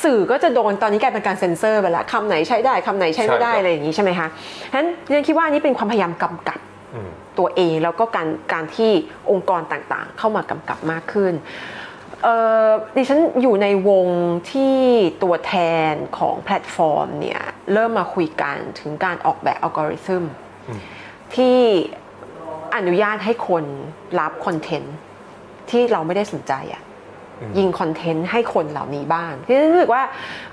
[0.04, 4.28] สื่อก็จะโดนตอนนี้กลายเป็นการเซ็นเซอร์ไปแล้วคำไหนใช้ได้คำไหนใช้ไม่ได้ใช่ครับอะไรอย่างนี้ใช่ไหมคะ
[4.70, 6.60] ฉะนั้นเรียนคิดว่าอันนี้เป็นความพยายามกำกับ
[6.94, 8.90] อืม ตัวเอง แล้วก็การการที่
[9.30, 11.34] องค์กรต่างๆ เข้ามากำกับมากขึ้น
[12.22, 14.08] เอ่อดิฉันอยู่ในวง
[14.50, 14.76] ที่
[15.22, 15.54] ตัวแท
[15.90, 20.24] นของแพลตฟอร์มเนี่ย เริ่มมาคุยกันถึงการออกแบบอัลกอริทึม
[21.34, 21.58] ที่
[22.76, 23.64] อนุญาตให้คน
[24.20, 24.96] รับคอนเทนต์
[25.70, 26.82] ที่เราไม่ได้สนใจอะ
[27.58, 30.02] ยิงคอนเทนต์ให้คนเหล่านี้บ้างที่รู้สึกว่า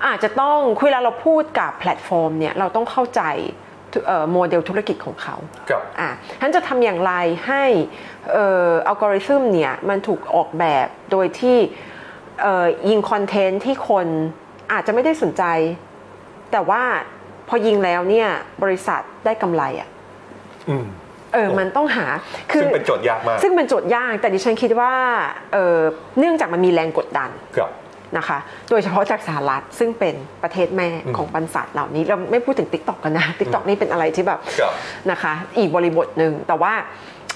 [0.06, 3.69] อาจจะต้องคุยแล้วเราพูดกับแพลตฟอร์มเนี่ย เราต้องเข้าใจเอ่อ
[4.32, 5.36] โมเดลธุรกิจของเขา
[5.70, 6.10] กับอะ
[6.40, 7.12] ท่านจะทำอย่างไร
[7.46, 7.64] ให้
[8.32, 11.58] เอ่ออัลกอริทึมเนี่ยมันถูกออกแบบโดยที่
[12.42, 14.06] เอ่อยิงคอนเทนต์ที่คน
[14.72, 15.44] อาจจะไม่ได้สนใจ
[16.52, 16.82] แต่ว่า
[17.48, 18.28] พอยิงแล้วเนี่ย
[18.62, 19.88] บริษัทได้กำไรอะ
[20.68, 20.86] อืม
[21.34, 22.06] เออ มันต้องหา
[22.52, 24.92] คืซึ่งเป็นโจทย์ยากมาก ซึ่งเป็นโจทย์ยาก แต่ดิฉันคิดว่า
[25.52, 25.78] เอ่อ
[26.18, 27.70] เนื่องจากมันมีแรงกดดันกับ
[28.18, 28.38] นะคะ
[28.70, 33.62] โดยเฉพาะจากสหรัฐซึ่งเป็นประเทศแม่อืมของบรรษัทเหล่านี้ เราไม่พูดถึง t ิ k t o k กันนะ t ิ k t o k
[33.68, 34.72] นี่เป็นอะไรที่แบบครับ
[35.10, 36.72] นะคะ อีกบริบทหนึ่งแต่ว่า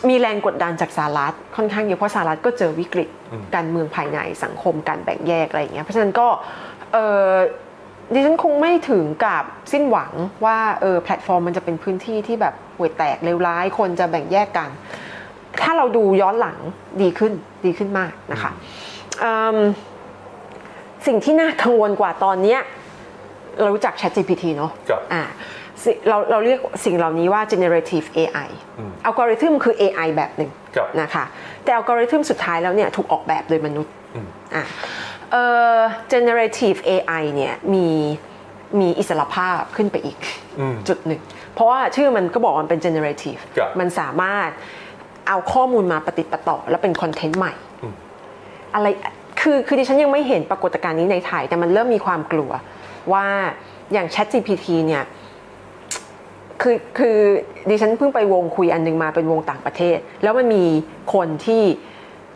[0.09, 6.29] มีแรงกดดันจากสหรัฐค่อนข้างเยอะเพราะสหรัฐก็เจอวิกฤตอืมการเมืองภายในสังคมการแบ่งแยกอะไรอย่างเงี้ยเพราะฉะนั้นก็
[6.93, 7.31] เออ
[8.12, 10.12] ดิฉันคงไม่ถึงกับสิ้นหวัง
[10.45, 14.70] ว่าเออแพลตฟอร์มมันจะเป็นพื้นที่ที่แบบห่วยแตกเลวร้ายคนจะแบ่งแยกกัน
[15.62, 16.59] ถ้าเราดูย้อนหลัง
[17.03, 17.33] ดีขึ้น
[17.64, 18.51] ดีขึ้นมากนะคะ
[19.25, 19.59] อืม
[21.07, 22.61] สิ่งที่น่ากังวลกว่าตอนเนี้ย
[23.61, 25.22] เรารู้จัก ChatGPT เนอะครับอ่า
[25.82, 28.48] สิเราเราเรียกสิ่งเหล่านี้ว่า generative AI
[29.05, 31.24] อัลกอริทึมคือ AI แบบหนึ่งครับนะคะ
[31.64, 34.64] แต่อัลกอริทึมสุดท้ายแล้วเนี่ยถูกออกแบบโดยมนุษย์อืมอะ
[35.32, 35.44] เอ่
[35.76, 35.78] อ
[36.12, 37.86] generative AI เนี่ยมี
[38.80, 40.18] มีอิสระภาพขึ้นไปอีก
[40.61, 41.20] อืมจุดหนึ่ง
[41.55, 44.48] เพราะว่าชื่อมันก็บอกว่ามันเป็น generative ครับมันสามารถ
[45.28, 47.52] เอาข้อมูลมาปฏิดประต่อ แล้วเป็นคอนเทนต์ใหม่
[47.82, 47.94] อืม
[48.74, 48.86] อะไร
[49.45, 52.51] คือคือดิฉันยังไม่เห็นปรากฏการณ์นี้ในไทย แต่มันเริ่มมีความกลัว
[53.12, 53.26] ว่า
[53.92, 55.05] อย่าง Chat GPT เนี่ย
[56.62, 57.18] คือคือ
[57.70, 60.64] ดิฉันเพิ่งไปวงคุยอันหนึงมาเป็นวงต่างประเทศ แล้วมันมี
[61.14, 61.62] คนที่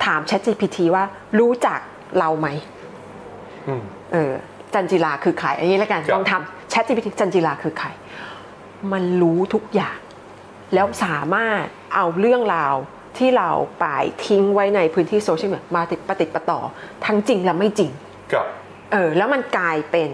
[0.04, 1.04] ถาม Chat GPT ว่า
[1.38, 1.78] รู้จัก
[2.18, 2.48] เราไหม
[3.68, 3.82] อืม
[4.12, 4.32] เออ
[4.74, 7.88] จันจิลาคือใครอันนี้แล้วกันครับลองทำ Chat GPT จันจิลาคือใคร
[8.92, 9.98] มันรู้ทุกอย่าง
[10.74, 11.62] แล้วสามารถ
[11.94, 12.74] เอาเรื่องราว
[13.20, 13.50] ที่เรา
[13.80, 13.86] ไป
[14.26, 16.60] ทิ้งไว้ในพื้นที่โซเชียลมีเดียมาติดประติดประต่อ
[17.06, 17.90] ทั้งจริงและไม่จริง
[18.32, 18.46] กับ
[18.92, 20.10] เออแล้วมันกลายเป็น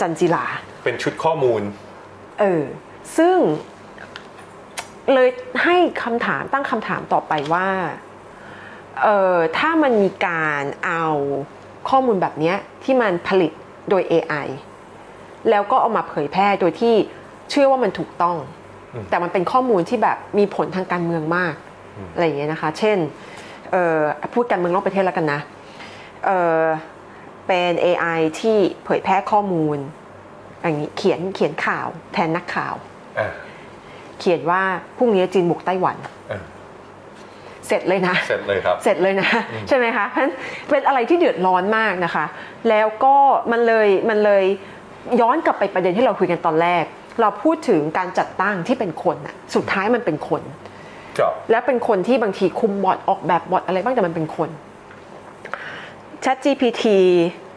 [0.00, 0.44] จันจิลา
[0.84, 1.62] เป็นชุดข้อมูล
[2.40, 2.62] เออ
[3.16, 3.36] ซึ่ง
[5.12, 5.28] เลย
[5.64, 7.68] ให้คำถามตั้งคำถามต่อไปว่า
[9.02, 11.04] เออถ้ามันมีการเอา
[11.88, 13.52] ข้อมูลแบบเนี้ยที่มันผลิต
[13.88, 14.46] โดย AI
[15.50, 16.94] แล้วก็เอามาเผยแพร่โดยที่
[17.50, 18.36] เชื่อว่ามันถูกต้อง
[18.94, 21.54] อืมแต่มันเป็นข้อมูลที่แบบมีผลทางการเมืองมาก
[22.12, 22.98] อะไรอย่างเงี้ยนะคะ เช่น
[23.72, 24.00] เอ่อ
[24.34, 25.40] พูดการเมืองนอกประเทศแล้วกันนะ
[26.24, 26.64] เอ่อ
[27.46, 29.78] เป็น AI ที่เผยแพร่ข้อมูล
[30.60, 32.74] อย่างนี้เขียนเขียนข่าวแทนนักข่าว
[33.18, 33.30] อ่า
[34.20, 34.62] เขียนว่า
[34.96, 35.96] พรุ่งนี้จีนบุกไต้หวัน
[36.32, 36.40] อ่า
[37.66, 39.28] เสร็จเลยนะ เสร็จเลยครับ เสร็จเลยนะ
[39.68, 40.34] ใช่ไหมคะเพราะฉะนั้น
[40.70, 42.24] เป็นอะไรที่เดือดร้อนมากนะคะ
[42.68, 43.16] แล้วก็
[43.52, 44.44] มันเลยมันเลย
[45.20, 46.84] ย้อนกลับไปประเด็นที่เราคุยกันตอนแรก
[47.20, 50.73] เราพูดถึงการจัดตั้งที่เป็นคนอะสุดท้ายมันเป็นคนกับ
[51.50, 54.50] และเป็นคนที่บางทีคุมบอทออกแบบบอทอะไรบ้างแต่มันเป็นคน
[56.24, 56.84] Chat GPT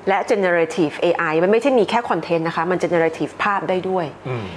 [0.07, 4.47] และ generative AI มันไม่ใช่มีแค่คอนเทนต์นะคะ มัน generative ภาพได้ด้วยอืม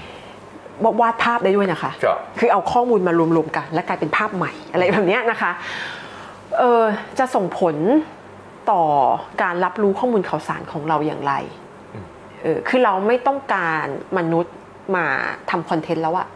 [1.00, 5.50] วาดภาพได้ด้วยนะคะครับคือเอาข้อมูลมารวมๆกัน และกลายเป็นภาพใหม่อะไรแบบเนี้ยนะคะ
[6.58, 6.84] เออ
[7.18, 7.76] จะส่งผล
[8.70, 8.82] ต่อ
[9.42, 11.32] การรับรู้ข้อมูลข่าวสารของเราอย่างไร
[12.42, 13.86] เออคือเราไม่ต้องการ
[14.18, 14.54] มนุษย์
[14.96, 15.04] มา
[15.50, 16.26] ทำคอนเทนต์แล้วอะ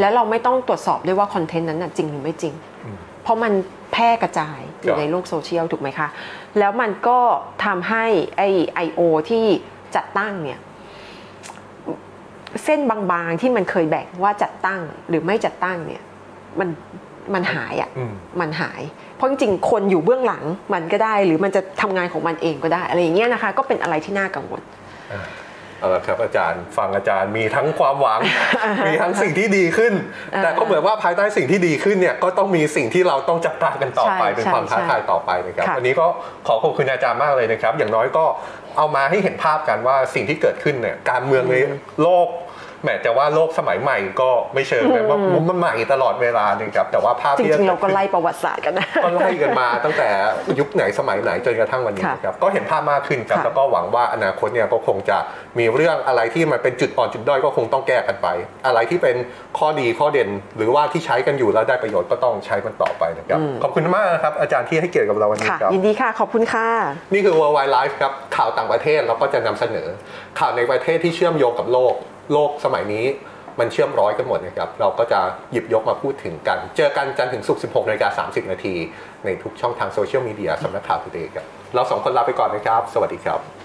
[0.00, 2.54] แล้วเราไม่ต้องตรวจสอบด้วยว่าคอนเทนต์นั้นน่ะจริงหรือไม่จริง
[3.22, 3.52] เพราะมัน
[3.92, 6.08] แพร่กระจายอครัยู่บในโลกโซเชียลถูกไหมคะ
[6.58, 7.18] แล้วมันก็
[7.64, 8.04] ทำให้
[8.36, 8.42] ไอ
[8.74, 9.44] ไอโอที่
[9.96, 10.58] จัดตั้งเนี่ย
[12.64, 16.02] เส้นบางๆที่มันเคยแบ่งว่าจัดตั้งหรือไม่จัดตั้งเนี่ย
[16.58, 16.68] มัน
[17.34, 18.80] มันหายอะ่ะอืมมันหาย
[19.16, 24.60] เพราะจริงๆคนอยู่เบื้องหลังมันก็ได้ หรือมันจะทำงานของมันเองก็ได้ อะไรอย่างเงี้ยนะคะ ก็เป็นอะไรที่น่ากังวล
[25.78, 28.20] เอาละครับอาจารย์ฟังอาจารย์มีทั้งความหวัง
[28.86, 29.94] มีทั้งสิ่งที่ดีขึ้น
[30.34, 36.06] อ่าแต่ก็เหมือนว่าภายใต้สิ่งที่ดีขึ้นเนี่ยก็ต้องมีสิ่งที่เราต้องจับตากันต่อไปใช่เป็นความใช่ท้าทายต่อไปนะครับค่ะวันนี้ก็
[36.46, 38.24] ขอขอบคุณอาจารย์มากเลยนะครับ อย่างน้อยก็
[38.76, 41.56] เอามาให้เห็นภาพกันว่าสิ่งที่เกิดขึ้นเนี่ยการเมืองใน
[42.02, 42.26] โลก
[42.86, 45.18] แหมแต่ว่าโลกสมัยใหม่ก็ไม่เชิงนะว่า
[45.48, 50.08] มันใหม่ตลอดเวลานะครับแต่ว่าภาพจที่ริงๆเราก็ไล่ประวัติศาสตร์กันนะก็ไล่กันมาตั้งแต่
[50.58, 55.18] ยุคไหนสมัยไหนจนกระทั่งวันนี้ค่ะนะครับก็เห็นภาพมากขึ้นครับค่ะแล้วก็หวังว่าอนาคตเนี่ยก็คงจะ
[55.58, 58.28] มีเรื่องอะไรที่มันเป็นจุดอ่อนจุดด้อยก็คงต้องแก้กันไป
[58.66, 59.16] อะไรที่เป็น
[59.58, 66.66] ข้อดีข้อเด่น หรือว่าที่ใช้กันอยู่แล้วได้ประโยชน์ก็ต้องใช้มันต่อไปนะครับขอบคุณมากนะครับอาจารย์ที่ให้เกียรติกับเราวันนี้ค่ะครับยินดีค่ะขอบคุณค่ะ
[67.12, 69.86] นี่คือ World Wide Life ครับข่าวต่างประเทศเราก็จะนำเสนอ
[70.38, 71.94] ข่าวในประเทศที่เชื่อมโยงกับโลก
[72.32, 73.06] โลกสมัยนี้
[73.58, 75.20] มันเชื่อมร้อยกันหมดนะครับ เราก็จะ
[75.52, 78.74] หยิบยกมาพูดถึงกัน เจอกันจันถึงศุกร์ 16นาฬิกา30 นาที
[79.24, 83.55] ในทุกช่องทางโซเชียลมีเดียสำนักข่าว Today ครับ เราสองคนลาไปก่อนนะครับ สวัสดีครับ